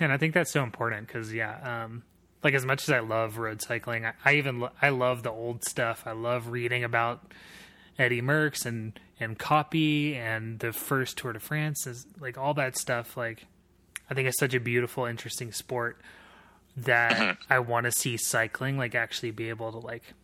and 0.00 0.12
I 0.12 0.16
think 0.16 0.34
that's 0.34 0.52
so 0.52 0.62
important 0.62 1.06
because 1.06 1.32
yeah. 1.32 1.84
Um, 1.84 2.02
like 2.42 2.54
as 2.54 2.64
much 2.66 2.82
as 2.82 2.90
I 2.90 3.00
love 3.00 3.38
road 3.38 3.62
cycling, 3.62 4.04
I, 4.04 4.12
I 4.24 4.34
even 4.34 4.60
lo- 4.60 4.72
I 4.80 4.90
love 4.90 5.22
the 5.22 5.30
old 5.30 5.64
stuff. 5.64 6.02
I 6.06 6.12
love 6.12 6.48
reading 6.48 6.84
about 6.84 7.32
Eddie 7.98 8.22
Merckx 8.22 8.66
and 8.66 8.98
and 9.18 9.38
Coppi 9.38 10.16
and 10.16 10.58
the 10.58 10.72
first 10.72 11.16
Tour 11.18 11.32
de 11.32 11.40
France 11.40 11.86
is 11.86 12.06
like 12.20 12.36
all 12.36 12.54
that 12.54 12.76
stuff. 12.76 13.16
Like, 13.16 13.46
I 14.10 14.14
think 14.14 14.28
it's 14.28 14.38
such 14.38 14.54
a 14.54 14.60
beautiful, 14.60 15.04
interesting 15.04 15.52
sport 15.52 16.00
that 16.76 17.12
uh-huh. 17.12 17.34
I 17.48 17.58
want 17.60 17.84
to 17.84 17.92
see 17.92 18.16
cycling 18.16 18.76
like 18.78 18.94
actually 18.94 19.30
be 19.30 19.48
able 19.48 19.72
to 19.72 19.78
like 19.78 20.14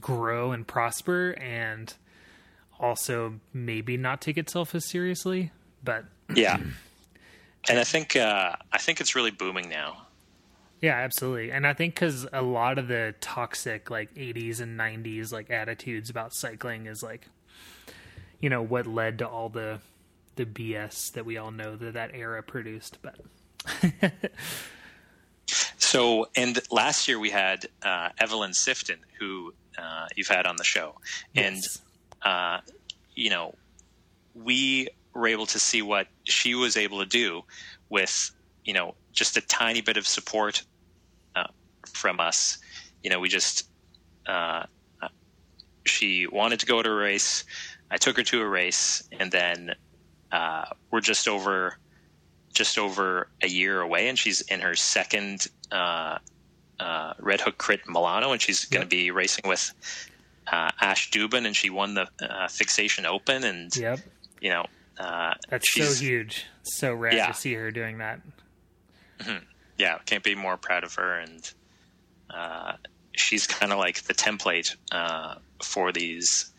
grow 0.00 0.52
and 0.52 0.66
prosper 0.66 1.32
and 1.40 1.94
also 2.80 3.34
maybe 3.52 3.96
not 3.96 4.20
take 4.20 4.38
itself 4.38 4.74
as 4.74 4.88
seriously. 4.88 5.52
But 5.84 6.04
yeah, 6.34 6.58
and 7.68 7.78
I 7.78 7.84
think 7.84 8.16
uh, 8.16 8.56
I 8.72 8.78
think 8.78 9.00
it's 9.00 9.14
really 9.14 9.30
booming 9.30 9.68
now. 9.68 10.06
Yeah, 10.80 10.96
absolutely. 10.96 11.52
And 11.52 11.64
I 11.64 11.74
think 11.74 11.94
because 11.94 12.26
a 12.32 12.42
lot 12.42 12.76
of 12.76 12.88
the 12.88 13.14
toxic 13.20 13.88
like 13.88 14.12
80s 14.16 14.60
and 14.60 14.78
90s 14.78 15.32
like 15.32 15.48
attitudes 15.48 16.10
about 16.10 16.34
cycling 16.34 16.86
is 16.86 17.04
like, 17.04 17.28
you 18.40 18.50
know, 18.50 18.62
what 18.62 18.88
led 18.88 19.18
to 19.20 19.28
all 19.28 19.48
the 19.48 19.78
the 20.34 20.44
BS 20.44 21.12
that 21.12 21.24
we 21.24 21.36
all 21.36 21.52
know 21.52 21.76
that 21.76 21.94
that 21.94 22.10
era 22.14 22.42
produced. 22.42 22.98
But 23.00 23.14
so, 25.92 26.26
and 26.36 26.58
last 26.70 27.06
year 27.06 27.18
we 27.18 27.28
had 27.28 27.66
uh, 27.82 28.08
Evelyn 28.18 28.52
Sifton, 28.52 28.96
who 29.18 29.52
uh, 29.76 30.06
you've 30.16 30.28
had 30.28 30.46
on 30.46 30.56
the 30.56 30.64
show, 30.64 30.94
yes. 31.34 31.44
and 32.24 32.32
uh, 32.32 32.60
you 33.14 33.28
know, 33.28 33.54
we 34.34 34.88
were 35.12 35.26
able 35.26 35.44
to 35.44 35.58
see 35.58 35.82
what 35.82 36.06
she 36.24 36.54
was 36.54 36.78
able 36.78 37.00
to 37.00 37.06
do 37.06 37.42
with 37.90 38.30
you 38.64 38.72
know 38.72 38.94
just 39.12 39.36
a 39.36 39.42
tiny 39.42 39.82
bit 39.82 39.98
of 39.98 40.06
support 40.06 40.62
from 41.86 42.20
us. 42.20 42.56
You 43.02 43.10
know, 43.10 43.20
we 43.20 43.28
just 43.28 43.68
uh, 44.26 44.62
she 45.84 46.26
wanted 46.26 46.60
to 46.60 46.66
go 46.66 46.82
to 46.82 46.88
a 46.88 46.94
race. 46.94 47.44
I 47.90 47.98
took 47.98 48.16
her 48.16 48.22
to 48.22 48.40
a 48.40 48.48
race, 48.48 49.02
and 49.20 49.30
then 49.30 49.74
uh, 50.30 50.64
we're 50.90 51.02
just 51.02 51.28
over 51.28 51.76
just 52.52 52.78
over 52.78 53.28
a 53.42 53.48
year 53.48 53.80
away, 53.80 54.08
and 54.08 54.18
she's 54.18 54.40
in 54.42 54.60
her 54.60 54.74
second 54.74 55.46
uh, 55.70 56.18
uh, 56.80 57.14
Red 57.18 57.40
Hook 57.40 57.58
Crit 57.58 57.80
Milano, 57.86 58.32
and 58.32 58.40
she's 58.40 58.64
going 58.64 58.86
to 58.86 58.96
yep. 58.96 59.04
be 59.04 59.10
racing 59.10 59.48
with 59.48 59.72
uh, 60.50 60.70
Ash 60.80 61.10
Duban, 61.10 61.46
and 61.46 61.56
she 61.56 61.70
won 61.70 61.94
the 61.94 62.08
uh, 62.20 62.48
Fixation 62.48 63.06
Open, 63.06 63.44
and 63.44 63.74
yep. 63.76 64.00
you 64.40 64.50
know 64.50 64.66
uh, 64.98 65.34
that's 65.48 65.72
so 65.74 65.92
huge, 66.04 66.46
so 66.62 66.94
rad 66.94 67.14
yeah. 67.14 67.26
to 67.26 67.34
see 67.34 67.54
her 67.54 67.70
doing 67.70 67.98
that. 67.98 68.20
Mm-hmm. 69.20 69.44
Yeah, 69.78 69.98
can't 70.06 70.24
be 70.24 70.34
more 70.34 70.56
proud 70.56 70.84
of 70.84 70.94
her, 70.94 71.18
and 71.18 71.52
uh, 72.30 72.74
she's 73.12 73.46
kind 73.46 73.72
of 73.72 73.78
like 73.78 74.02
the 74.02 74.14
template 74.14 74.76
uh, 74.90 75.36
for 75.62 75.92
these 75.92 76.52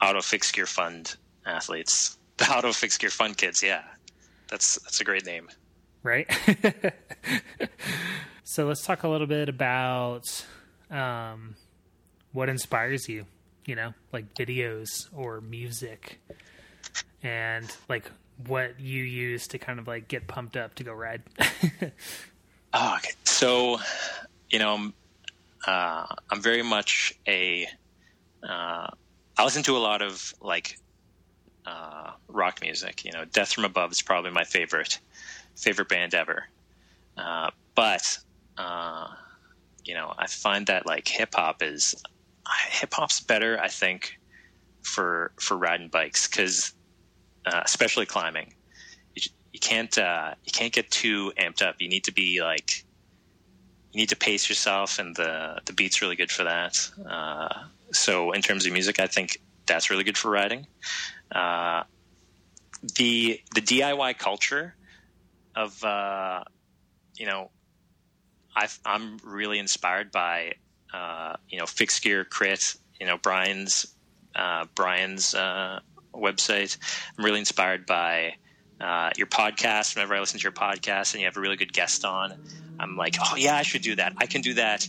Ottawa 0.00 0.20
fix 0.20 0.50
gear 0.52 0.66
fund 0.66 1.16
athletes. 1.46 2.16
The 2.40 2.50
Ottawa 2.50 2.72
fix 2.72 2.96
gear 2.96 3.10
fund 3.10 3.36
kids, 3.36 3.62
yeah, 3.62 3.82
that's 4.50 4.76
that's 4.82 5.00
a 5.00 5.04
great 5.04 5.24
name. 5.24 5.48
right? 6.02 6.28
so 8.44 8.66
let's 8.66 8.82
talk 8.84 9.04
a 9.04 9.08
little 9.08 9.26
bit 9.26 9.48
about 9.48 10.44
um, 10.90 11.54
what 12.32 12.48
inspires 12.48 13.08
you, 13.08 13.26
you 13.64 13.74
know, 13.76 13.94
like 14.12 14.34
videos 14.34 15.08
or 15.14 15.40
music 15.40 16.20
and 17.22 17.70
like 17.88 18.10
what 18.46 18.80
you 18.80 19.04
use 19.04 19.46
to 19.48 19.58
kind 19.58 19.78
of 19.78 19.86
like 19.86 20.08
get 20.08 20.26
pumped 20.26 20.56
up 20.56 20.74
to 20.76 20.84
go 20.84 20.92
ride. 20.92 21.22
oh, 22.72 22.94
okay. 22.96 23.10
So, 23.24 23.78
you 24.50 24.58
know, 24.58 24.92
uh, 25.66 26.06
I'm 26.30 26.40
very 26.40 26.62
much 26.62 27.18
a. 27.28 27.66
Uh, 28.42 28.88
I 29.36 29.44
listen 29.44 29.62
to 29.64 29.76
a 29.76 29.78
lot 29.78 30.02
of 30.02 30.34
like 30.40 30.78
uh, 31.70 32.12
rock 32.28 32.60
music. 32.60 33.04
You 33.04 33.12
know, 33.12 33.24
Death 33.24 33.52
from 33.52 33.64
Above 33.64 33.92
is 33.92 34.02
probably 34.02 34.30
my 34.30 34.44
favorite 34.44 34.98
favorite 35.56 35.88
band 35.88 36.14
ever. 36.14 36.46
Uh, 37.16 37.50
but 37.74 38.18
uh, 38.58 39.08
you 39.84 39.94
know, 39.94 40.12
I 40.18 40.26
find 40.26 40.66
that 40.66 40.86
like 40.86 41.06
hip 41.08 41.34
hop 41.34 41.62
is 41.62 41.94
hip 42.68 42.92
hop's 42.92 43.20
better. 43.20 43.58
I 43.60 43.68
think 43.68 44.18
for 44.82 45.32
for 45.40 45.56
riding 45.56 45.88
bikes 45.88 46.26
because 46.26 46.74
uh, 47.46 47.62
especially 47.64 48.06
climbing, 48.06 48.54
you, 49.14 49.22
you 49.52 49.60
can't 49.60 49.96
uh, 49.98 50.34
you 50.44 50.52
can't 50.52 50.72
get 50.72 50.90
too 50.90 51.32
amped 51.38 51.62
up. 51.62 51.76
You 51.78 51.88
need 51.88 52.04
to 52.04 52.12
be 52.12 52.42
like 52.42 52.84
you 53.92 54.00
need 54.00 54.08
to 54.08 54.16
pace 54.16 54.48
yourself, 54.48 54.98
and 54.98 55.14
the 55.16 55.60
the 55.66 55.72
beat's 55.72 56.02
really 56.02 56.16
good 56.16 56.30
for 56.30 56.44
that. 56.44 56.76
Uh, 57.08 57.48
so 57.92 58.32
in 58.32 58.42
terms 58.42 58.66
of 58.66 58.72
music, 58.72 58.98
I 58.98 59.06
think 59.06 59.40
that's 59.66 59.90
really 59.90 60.04
good 60.04 60.18
for 60.18 60.30
riding. 60.30 60.66
Uh, 61.34 61.84
the 62.96 63.40
the 63.54 63.60
DIY 63.60 64.18
culture 64.18 64.74
of 65.54 65.82
uh, 65.84 66.42
you 67.16 67.26
know, 67.26 67.50
i 68.56 68.66
am 68.86 69.18
really 69.24 69.58
inspired 69.58 70.10
by 70.10 70.52
uh, 70.92 71.36
you 71.48 71.58
know 71.58 71.66
fixed 71.66 72.02
gear 72.02 72.24
crit. 72.24 72.74
You 72.98 73.06
know 73.06 73.18
Brian's 73.18 73.94
uh, 74.34 74.66
Brian's 74.74 75.34
uh, 75.34 75.80
website. 76.14 76.76
I'm 77.18 77.24
really 77.24 77.38
inspired 77.38 77.86
by 77.86 78.34
your 79.16 79.26
podcast. 79.26 79.94
Whenever 79.94 80.14
I 80.14 80.20
listen 80.20 80.38
to 80.38 80.42
your 80.42 80.52
podcast 80.52 81.12
and 81.12 81.20
you 81.20 81.26
have 81.26 81.36
a 81.36 81.40
really 81.40 81.56
good 81.56 81.72
guest 81.72 82.04
on, 82.04 82.34
I'm 82.78 82.96
like, 82.96 83.16
oh 83.20 83.36
yeah, 83.36 83.56
I 83.56 83.62
should 83.62 83.82
do 83.82 83.96
that. 83.96 84.14
I 84.16 84.26
can 84.26 84.40
do 84.40 84.54
that 84.54 84.88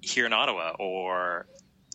here 0.00 0.26
in 0.26 0.32
Ottawa, 0.32 0.74
or 0.78 1.46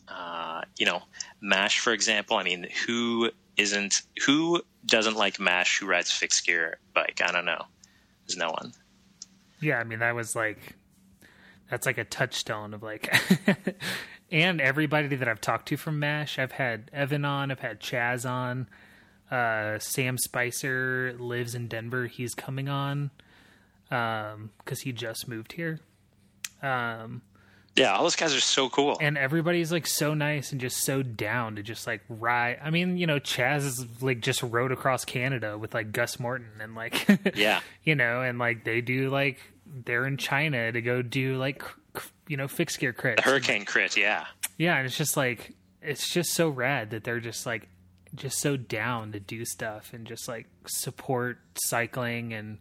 uh, 0.08 0.62
you 0.78 0.86
know, 0.86 1.02
MASH, 1.42 1.80
for 1.80 1.94
example. 1.94 2.38
I 2.38 2.44
mean, 2.44 2.68
who 2.86 3.32
isn't 3.58 4.04
who 4.26 4.62
doesn't 4.86 5.16
like 5.16 5.40
MASH? 5.40 5.80
Who 5.80 5.88
rides 5.88 6.12
fixed 6.12 6.46
gear 6.46 6.78
bike? 6.94 7.22
I 7.24 7.32
don't 7.32 7.46
know. 7.46 7.66
There's 8.26 8.38
no 8.38 8.50
one. 8.50 8.74
Yeah, 9.62 9.80
I 9.80 9.84
mean 9.84 10.00
that 10.00 10.16
was 10.16 10.36
like 10.36 10.76
that's 11.70 11.86
like 11.86 11.98
a 11.98 12.04
touchstone 12.04 12.74
of 12.74 12.84
like 12.84 13.14
and 14.32 14.62
everybody 14.62 15.16
that 15.16 15.28
I've 15.28 15.42
talked 15.42 15.68
to 15.70 15.78
from 15.78 16.00
MASH. 16.00 16.40
I've 16.40 16.54
had 16.54 16.90
Evan 16.94 17.26
on, 17.26 17.52
I've 17.52 17.60
had 17.60 17.80
Chas 17.80 18.26
on. 18.26 18.68
Uh, 19.30 19.78
Sam 19.80 20.18
Spicer 20.18 21.14
lives 21.20 21.54
in 21.54 21.68
Denver. 21.68 22.08
He's 22.08 22.34
coming 22.34 22.70
on 22.70 23.12
because 23.90 24.34
um, 24.34 24.78
he 24.84 24.94
just 24.94 25.28
moved 25.28 25.54
here. 25.54 25.82
Um, 26.62 27.22
yeah, 27.78 27.96
all 27.96 28.04
those 28.04 28.16
guys 28.16 28.34
are 28.34 28.42
so 28.42 28.70
cool, 28.70 28.98
and 29.00 29.18
everybody's 29.18 29.72
like 29.72 29.86
so 29.86 30.14
nice 30.14 30.52
and 30.52 30.60
just 30.60 30.84
so 30.84 31.04
down 31.04 31.56
to 31.58 31.64
just 31.64 31.86
like 31.86 32.02
ride. 32.10 32.60
I 32.62 32.72
mean, 32.72 32.98
you 32.98 33.06
know, 33.06 33.20
Chas 33.20 33.64
is 33.64 34.02
like 34.02 34.22
just 34.22 34.42
rode 34.42 34.72
across 34.72 35.06
Canada 35.06 35.58
with 35.58 35.74
like 35.74 35.92
Gus 35.92 36.20
Morton 36.20 36.50
and 36.60 36.76
like 36.76 37.08
yeah, 37.36 37.62
you 37.84 37.96
know, 37.96 38.22
and 38.22 38.40
like 38.40 38.64
they 38.64 38.82
do 38.82 39.10
like 39.10 39.40
they're 39.66 40.08
in 40.08 40.18
China 40.18 40.72
to 40.72 40.82
go 40.82 41.02
do 41.02 41.38
like 41.38 41.64
you 42.28 42.36
know 42.36 42.48
fixed 42.48 42.80
gear 42.80 42.94
crit, 42.94 43.20
hurricane 43.20 43.64
crit, 43.64 43.96
yeah, 43.96 44.26
yeah, 44.58 44.78
and 44.78 44.88
it's 44.88 44.98
just 44.98 45.16
like 45.16 45.54
it's 45.82 46.10
just 46.10 46.34
so 46.34 46.50
rad 46.50 46.90
that 46.90 47.04
they're 47.04 47.20
just 47.20 47.46
like 47.46 47.68
just 48.16 48.40
so 48.40 48.58
down 48.58 49.12
to 49.12 49.20
do 49.20 49.46
stuff 49.46 49.94
and 49.94 50.08
just 50.08 50.28
like 50.28 50.48
support 50.66 51.38
cycling 51.56 52.34
and 52.34 52.58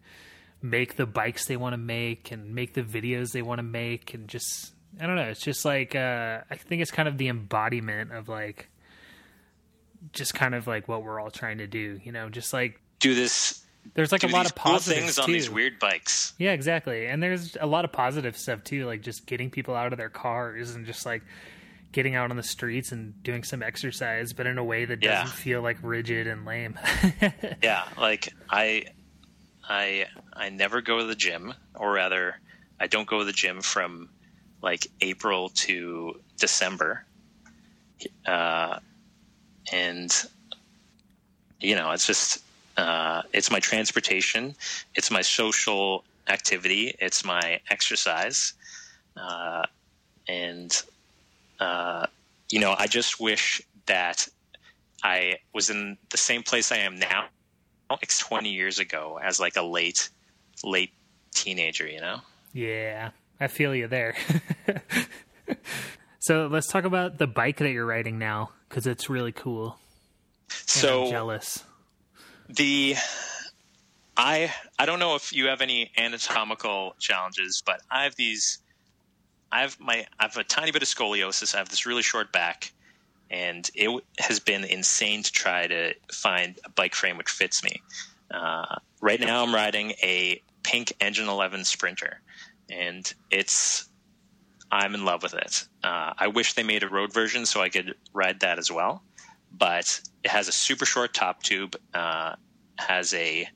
make 0.63 0.97
the 0.97 1.07
bikes 1.07 1.47
they 1.47 1.57
want 1.57 1.73
to 1.73 1.79
make 1.79 2.33
and 2.33 2.55
make 2.55 2.75
the 2.75 2.83
videos 2.83 3.33
they 3.33 3.43
want 3.43 3.59
to 3.59 3.63
make 3.63 4.13
and 4.15 4.29
just 4.29 4.73
I 5.01 5.07
don't 5.07 5.17
know. 5.17 5.23
It's 5.23 5.41
just 5.41 5.65
like 5.65 5.95
uh, 5.95 6.41
I 6.51 6.57
think 6.57 6.83
it's 6.83 6.91
kind 6.91 7.09
of 7.09 7.19
the 7.19 7.29
embodiment 7.29 8.13
of 8.13 8.29
like 8.29 8.69
just 10.13 10.35
kind 10.35 10.55
of 10.55 10.67
like 10.67 10.89
what 10.89 11.03
we're 11.03 11.21
all 11.21 11.31
trying 11.31 11.59
to 11.59 11.67
do. 11.67 12.01
You 12.03 12.13
know, 12.13 12.29
just 12.29 12.53
like 12.53 12.81
do 12.99 13.15
this. 13.15 13.63
There's 13.95 14.11
like 14.11 14.25
a 14.25 14.29
lot 14.29 14.47
of 14.47 14.55
positive 14.55 15.05
things 15.05 15.17
too. 15.17 15.23
on 15.23 15.33
these 15.33 15.49
weird 15.49 15.79
bikes. 15.79 16.35
Yeah, 16.39 16.53
exactly. 16.53 17.07
And 17.07 17.23
there's 17.23 17.57
a 17.61 17.67
lot 17.67 17.85
of 17.85 17.93
positive 17.93 18.37
stuff 18.37 18.65
too, 18.65 18.85
like 18.85 19.01
just 19.03 19.27
getting 19.27 19.49
people 19.49 19.77
out 19.77 19.93
of 19.93 19.97
their 19.97 20.09
cars 20.09 20.75
and 20.75 20.85
just 20.85 21.07
like 21.07 21.23
getting 21.93 22.15
out 22.15 22.31
on 22.31 22.37
the 22.37 22.43
streets 22.43 22.93
and 22.93 23.23
doing 23.23 23.43
some 23.45 23.63
exercise, 23.63 24.33
but 24.33 24.47
in 24.47 24.59
a 24.59 24.65
way 24.65 24.85
that 24.85 25.01
doesn't 25.01 25.29
yeah. 25.29 25.33
feel 25.33 25.63
like 25.63 25.79
rigid 25.83 26.27
and 26.27 26.45
lame. 26.45 26.79
yeah, 27.63 27.85
like 27.97 28.35
I, 28.51 28.85
I, 29.67 30.07
I 30.33 30.51
never 30.51 30.83
go 30.83 30.99
to 30.99 31.05
the 31.05 31.15
gym, 31.15 31.55
or 31.75 31.93
rather, 31.93 32.41
I 32.79 32.87
don't 32.87 33.07
go 33.07 33.21
to 33.21 33.25
the 33.25 33.33
gym 33.33 33.61
from 33.63 34.11
like 34.67 34.89
April 35.01 35.49
to 35.51 36.19
December. 36.39 37.05
Uh, 38.27 38.81
and 39.73 40.11
you 41.61 41.77
know, 41.77 41.93
it's 41.93 42.05
just 42.05 42.43
uh, 42.77 43.23
it's 43.33 43.49
my 43.49 43.61
transportation, 43.61 44.57
it's 44.97 45.11
my 45.11 45.23
social 45.23 46.03
activity, 46.29 46.97
it's 46.99 47.25
my 47.25 47.61
exercise, 47.71 48.55
uh, 49.17 49.63
and 50.29 50.83
uh, 51.61 52.07
you 52.51 52.59
know, 52.59 52.75
I 52.77 52.89
just 52.89 53.21
wish 53.21 53.63
that 53.87 54.27
I 55.05 55.37
was 55.55 55.71
in 55.71 55.97
the 56.11 56.19
same 56.19 56.43
place 56.43 56.73
I 56.73 56.79
am 56.79 56.99
now, 56.99 57.27
like 57.89 58.11
20 58.19 58.51
years 58.51 58.81
ago, 58.81 59.21
as 59.23 59.39
like 59.39 59.55
a 59.55 59.63
late, 59.63 60.11
late 60.65 60.93
teenager. 61.33 61.87
You 61.87 62.01
know? 62.01 62.19
Yeah, 62.53 63.11
I 63.41 63.49
feel 63.49 63.75
you 63.75 63.87
there. 63.87 64.15
so 66.19 66.47
let's 66.47 66.69
talk 66.69 66.85
about 66.85 67.19
the 67.19 67.27
bike 67.27 67.59
that 67.59 67.71
you're 67.71 67.87
riding 67.87 68.19
now 68.19 68.51
because 68.69 68.87
it's 68.87 69.11
really 69.11 69.33
cool. 69.33 69.79
So 70.49 71.05
I'm 71.05 71.11
jealous. 71.11 71.65
The 72.49 72.97
I 74.17 74.53
I 74.79 74.87
don't 74.87 74.99
know 74.99 75.15
if 75.15 75.33
you 75.33 75.47
have 75.47 75.61
any 75.61 75.91
anatomical 75.99 76.95
challenges, 76.99 77.63
but 77.65 77.81
I 77.91 78.05
have 78.05 78.17
these. 78.17 78.59
I 79.53 79.63
have 79.63 79.79
my 79.79 80.07
I 80.19 80.25
have 80.25 80.37
a 80.37 80.45
tiny 80.45 80.73
bit 80.73 80.83
of 80.83 80.89
scoliosis. 80.89 81.55
I 81.55 81.59
have 81.59 81.69
this 81.69 81.87
really 81.87 82.03
short 82.03 82.33
back, 82.33 82.73
and 83.31 83.69
it 83.75 84.03
has 84.19 84.41
been 84.41 84.65
insane 84.65 85.23
to 85.23 85.33
try 85.33 85.67
to 85.67 85.95
find 86.13 86.59
a 86.65 86.71
bike 86.71 86.95
frame 86.95 87.19
which 87.19 87.31
fits 87.31 87.63
me. 87.63 87.83
Uh, 88.31 88.77
right 89.01 89.21
now, 89.21 89.45
I'm 89.45 89.55
riding 89.55 89.91
a 90.03 90.43
pink 90.63 90.93
Engine 91.01 91.29
11 91.29 91.65
Sprinter, 91.65 92.21
and 92.71 93.13
it's 93.31 93.89
I'm 94.71 94.95
in 94.95 95.05
love 95.05 95.23
with 95.23 95.35
it. 95.35 95.67
Uh, 95.85 96.13
I 96.19 96.29
wish 96.29 96.55
they 96.55 96.63
made 96.63 96.83
a 96.83 96.89
road 96.89 97.13
version 97.13 97.47
so 97.47 97.63
I 97.63 97.69
could 97.69 97.95
ride 98.13 98.41
that 98.41 98.59
as 98.59 98.71
well, 98.71 99.03
but 99.57 100.01
it 100.25 100.31
has 100.31 100.49
a 100.49 100.53
super 100.53 100.85
short 100.85 101.15
top 101.15 101.43
tube, 101.43 101.77
uh, 101.95 102.35
has 102.77 103.15
a 103.15 103.49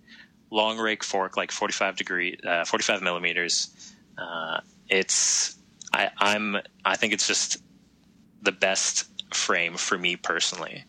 long 0.51 0.79
rake 0.79 1.03
fork 1.03 1.37
like 1.37 1.51
45 1.51 1.97
degree, 1.97 2.39
uh, 2.47 2.65
45 2.65 3.03
millimeters. 3.03 3.95
Uh, 4.17 4.61
it's 4.89 5.57
I, 5.93 6.11
I'm 6.19 6.57
I 6.85 6.97
think 6.97 7.13
it's 7.13 7.27
just 7.27 7.59
the 8.43 8.53
best 8.53 9.09
frame 9.35 9.77
for 9.77 9.99
me 9.99 10.17
personally 10.17 10.85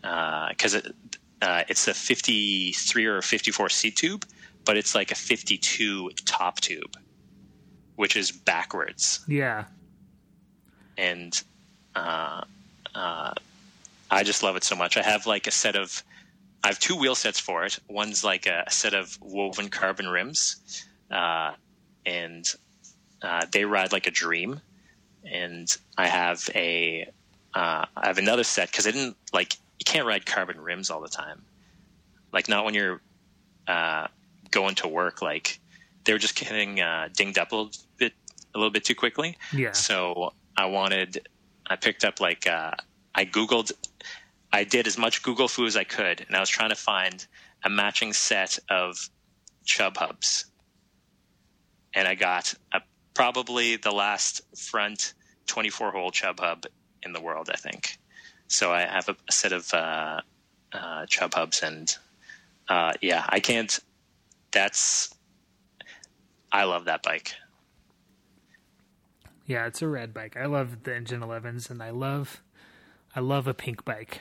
because 0.00 0.74
uh, 0.74 0.78
it, 0.78 0.94
uh, 1.42 1.62
it's 1.68 1.88
a 1.88 1.94
53 1.94 3.06
or 3.06 3.22
54 3.22 3.68
seat 3.68 3.96
tube, 3.96 4.24
but 4.64 4.76
it's 4.76 4.94
like 4.94 5.10
a 5.10 5.14
52 5.14 6.10
top 6.24 6.60
tube 6.60 6.96
which 7.96 8.16
is 8.16 8.30
backwards. 8.30 9.24
Yeah. 9.28 9.64
And 10.96 11.40
uh, 11.94 12.42
uh, 12.94 13.34
I 14.10 14.22
just 14.22 14.42
love 14.42 14.56
it 14.56 14.64
so 14.64 14.76
much. 14.76 14.96
I 14.96 15.02
have 15.02 15.26
like 15.26 15.46
a 15.46 15.50
set 15.50 15.76
of, 15.76 16.02
I 16.62 16.68
have 16.68 16.78
two 16.78 16.96
wheel 16.96 17.14
sets 17.14 17.38
for 17.38 17.64
it. 17.64 17.78
One's 17.88 18.24
like 18.24 18.46
a, 18.46 18.64
set 18.70 18.94
of 18.94 19.18
woven 19.20 19.68
carbon 19.68 20.08
rims, 20.08 20.86
uh, 21.10 21.52
and 22.06 22.52
uh, 23.22 23.46
they 23.52 23.64
ride 23.64 23.92
like 23.92 24.06
a 24.06 24.10
dream. 24.10 24.60
And 25.30 25.74
I 25.96 26.06
have 26.06 26.48
a, 26.54 27.08
uh, 27.54 27.86
I 27.96 28.06
have 28.06 28.18
another 28.18 28.44
set 28.44 28.70
because 28.70 28.86
I 28.86 28.90
didn't 28.90 29.16
like 29.32 29.56
you 29.78 29.84
can't 29.84 30.06
ride 30.06 30.26
carbon 30.26 30.60
rims 30.60 30.90
all 30.90 31.00
the 31.00 31.08
time, 31.08 31.42
like 32.32 32.48
not 32.48 32.64
when 32.64 32.74
you're 32.74 33.00
uh, 33.66 34.08
going 34.50 34.74
to 34.76 34.88
work. 34.88 35.22
Like 35.22 35.60
they 36.04 36.12
were 36.12 36.18
just 36.18 36.36
getting 36.36 36.80
uh, 36.80 37.08
dinged 37.14 37.38
up 37.38 37.52
a 37.52 37.56
little 37.56 37.72
bit, 37.96 38.12
a 38.54 38.58
little 38.58 38.70
bit 38.70 38.84
too 38.84 38.94
quickly. 38.94 39.36
Yeah. 39.52 39.72
So 39.72 40.32
I 40.56 40.66
wanted, 40.66 41.26
I 41.66 41.76
picked 41.76 42.04
up 42.04 42.20
like 42.20 42.46
uh, 42.46 42.72
I 43.14 43.24
googled, 43.24 43.72
I 44.52 44.64
did 44.64 44.86
as 44.86 44.98
much 44.98 45.22
Google 45.22 45.48
fu 45.48 45.66
as 45.66 45.76
I 45.76 45.84
could, 45.84 46.24
and 46.26 46.36
I 46.36 46.40
was 46.40 46.48
trying 46.48 46.70
to 46.70 46.76
find 46.76 47.26
a 47.64 47.70
matching 47.70 48.12
set 48.12 48.58
of 48.68 49.08
chub 49.64 49.96
hubs, 49.96 50.46
and 51.94 52.06
I 52.06 52.14
got 52.14 52.54
a, 52.72 52.80
probably 53.14 53.76
the 53.76 53.92
last 53.92 54.42
front 54.56 55.14
24 55.46 55.92
hole 55.92 56.10
chub 56.10 56.40
hub 56.40 56.66
in 57.02 57.12
the 57.12 57.20
world, 57.20 57.50
I 57.52 57.56
think. 57.56 57.98
So 58.48 58.72
I 58.72 58.82
have 58.82 59.08
a, 59.08 59.16
a 59.28 59.32
set 59.32 59.52
of 59.52 59.72
uh, 59.72 60.20
uh, 60.72 61.06
chub 61.06 61.34
hubs, 61.34 61.62
and 61.62 61.94
uh, 62.68 62.92
yeah, 63.00 63.24
I 63.28 63.40
can't. 63.40 63.78
That's 64.50 65.13
I 66.54 66.64
love 66.64 66.84
that 66.84 67.02
bike. 67.02 67.34
Yeah, 69.44 69.66
it's 69.66 69.82
a 69.82 69.88
red 69.88 70.14
bike. 70.14 70.36
I 70.36 70.46
love 70.46 70.84
the 70.84 70.94
Engine 70.94 71.20
11s, 71.20 71.68
and 71.68 71.82
I 71.82 71.90
love 71.90 72.40
I 73.14 73.20
love 73.20 73.48
a 73.48 73.54
pink 73.54 73.84
bike. 73.84 74.20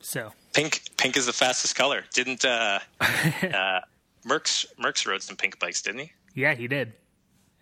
So 0.00 0.32
pink 0.52 0.82
pink 0.98 1.16
is 1.16 1.24
the 1.24 1.32
fastest 1.32 1.74
color. 1.74 2.04
Didn't 2.12 2.44
uh, 2.44 2.80
uh, 3.00 3.80
Merckx 4.26 4.66
Merckx 4.78 5.06
rode 5.06 5.22
some 5.22 5.36
pink 5.36 5.58
bikes, 5.58 5.80
didn't 5.80 6.00
he? 6.00 6.12
Yeah, 6.34 6.54
he 6.54 6.68
did. 6.68 6.92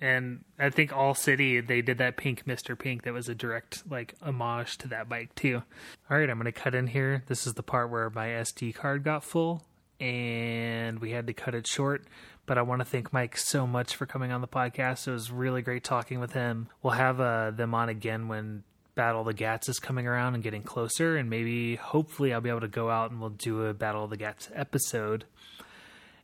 And 0.00 0.44
I 0.58 0.70
think 0.70 0.92
All 0.92 1.14
City 1.14 1.60
they 1.60 1.80
did 1.80 1.98
that 1.98 2.16
pink 2.16 2.44
Mister 2.44 2.74
Pink 2.74 3.04
that 3.04 3.12
was 3.12 3.28
a 3.28 3.36
direct 3.36 3.88
like 3.88 4.14
homage 4.20 4.78
to 4.78 4.88
that 4.88 5.08
bike 5.08 5.32
too. 5.36 5.62
All 6.10 6.18
right, 6.18 6.28
I'm 6.28 6.38
gonna 6.38 6.50
cut 6.50 6.74
in 6.74 6.88
here. 6.88 7.22
This 7.28 7.46
is 7.46 7.54
the 7.54 7.62
part 7.62 7.88
where 7.88 8.10
my 8.10 8.26
SD 8.26 8.74
card 8.74 9.04
got 9.04 9.22
full, 9.22 9.62
and 10.02 10.98
we 10.98 11.12
had 11.12 11.28
to 11.28 11.32
cut 11.32 11.54
it 11.54 11.66
short. 11.66 12.04
But 12.44 12.58
I 12.58 12.62
want 12.62 12.80
to 12.80 12.84
thank 12.84 13.12
Mike 13.12 13.36
so 13.36 13.68
much 13.68 13.94
for 13.94 14.04
coming 14.04 14.32
on 14.32 14.40
the 14.40 14.48
podcast. 14.48 15.06
It 15.06 15.12
was 15.12 15.30
really 15.30 15.62
great 15.62 15.84
talking 15.84 16.18
with 16.18 16.32
him. 16.32 16.68
We'll 16.82 16.94
have 16.94 17.20
uh, 17.20 17.52
them 17.52 17.72
on 17.72 17.88
again 17.88 18.26
when 18.26 18.64
Battle 18.96 19.20
of 19.20 19.28
the 19.28 19.32
Gats 19.32 19.68
is 19.68 19.78
coming 19.78 20.08
around 20.08 20.34
and 20.34 20.42
getting 20.42 20.64
closer, 20.64 21.16
and 21.16 21.30
maybe 21.30 21.76
hopefully 21.76 22.34
I'll 22.34 22.40
be 22.40 22.50
able 22.50 22.60
to 22.62 22.68
go 22.68 22.90
out 22.90 23.12
and 23.12 23.20
we'll 23.20 23.30
do 23.30 23.64
a 23.66 23.74
Battle 23.74 24.02
of 24.02 24.10
the 24.10 24.16
Gats 24.16 24.50
episode. 24.52 25.24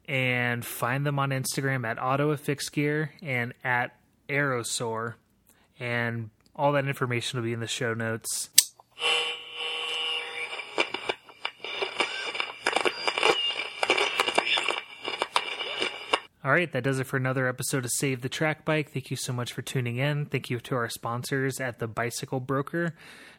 And 0.08 0.64
find 0.64 1.06
them 1.06 1.18
on 1.18 1.30
Instagram 1.30 1.86
at 1.86 1.98
OttawaFixGear 1.98 3.10
and 3.22 3.52
at 3.62 3.94
Aerosaur, 4.28 5.14
and 5.78 6.30
all 6.56 6.72
that 6.72 6.88
information 6.88 7.38
will 7.38 7.44
be 7.44 7.52
in 7.52 7.60
the 7.60 7.68
show 7.68 7.94
notes. 7.94 8.50
All 16.48 16.54
right, 16.54 16.72
that 16.72 16.82
does 16.82 16.98
it 16.98 17.06
for 17.06 17.18
another 17.18 17.46
episode 17.46 17.84
of 17.84 17.90
Save 17.90 18.22
the 18.22 18.30
Track 18.30 18.64
Bike. 18.64 18.90
Thank 18.90 19.10
you 19.10 19.18
so 19.18 19.34
much 19.34 19.52
for 19.52 19.60
tuning 19.60 19.98
in. 19.98 20.24
Thank 20.24 20.48
you 20.48 20.60
to 20.60 20.76
our 20.76 20.88
sponsors 20.88 21.60
at 21.60 21.78
the 21.78 21.86
Bicycle 21.86 22.40
Broker, 22.40 22.94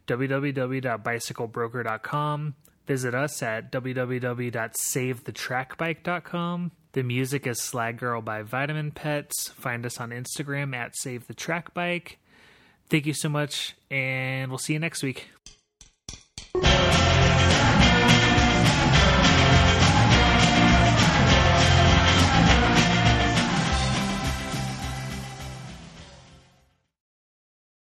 www.bicyclebroker.com. 0.05 2.53
Visit 2.85 3.15
us 3.15 3.41
at 3.41 3.71
www.savethetrackbike.com. 3.71 6.71
The 6.91 7.03
music 7.03 7.47
is 7.47 7.59
Slag 7.59 7.97
Girl 7.97 8.21
by 8.21 8.43
Vitamin 8.43 8.91
Pets. 8.91 9.49
Find 9.49 9.87
us 9.87 9.99
on 9.99 10.11
Instagram 10.11 10.75
at 10.75 10.95
Save 10.95 11.25
the 11.25 11.33
Track 11.33 11.73
Bike. 11.73 12.19
Thank 12.91 13.07
you 13.07 13.15
so 13.15 13.27
much, 13.27 13.75
and 13.89 14.51
we'll 14.51 14.59
see 14.59 14.73
you 14.73 14.79
next 14.79 15.01
week. 15.01 15.29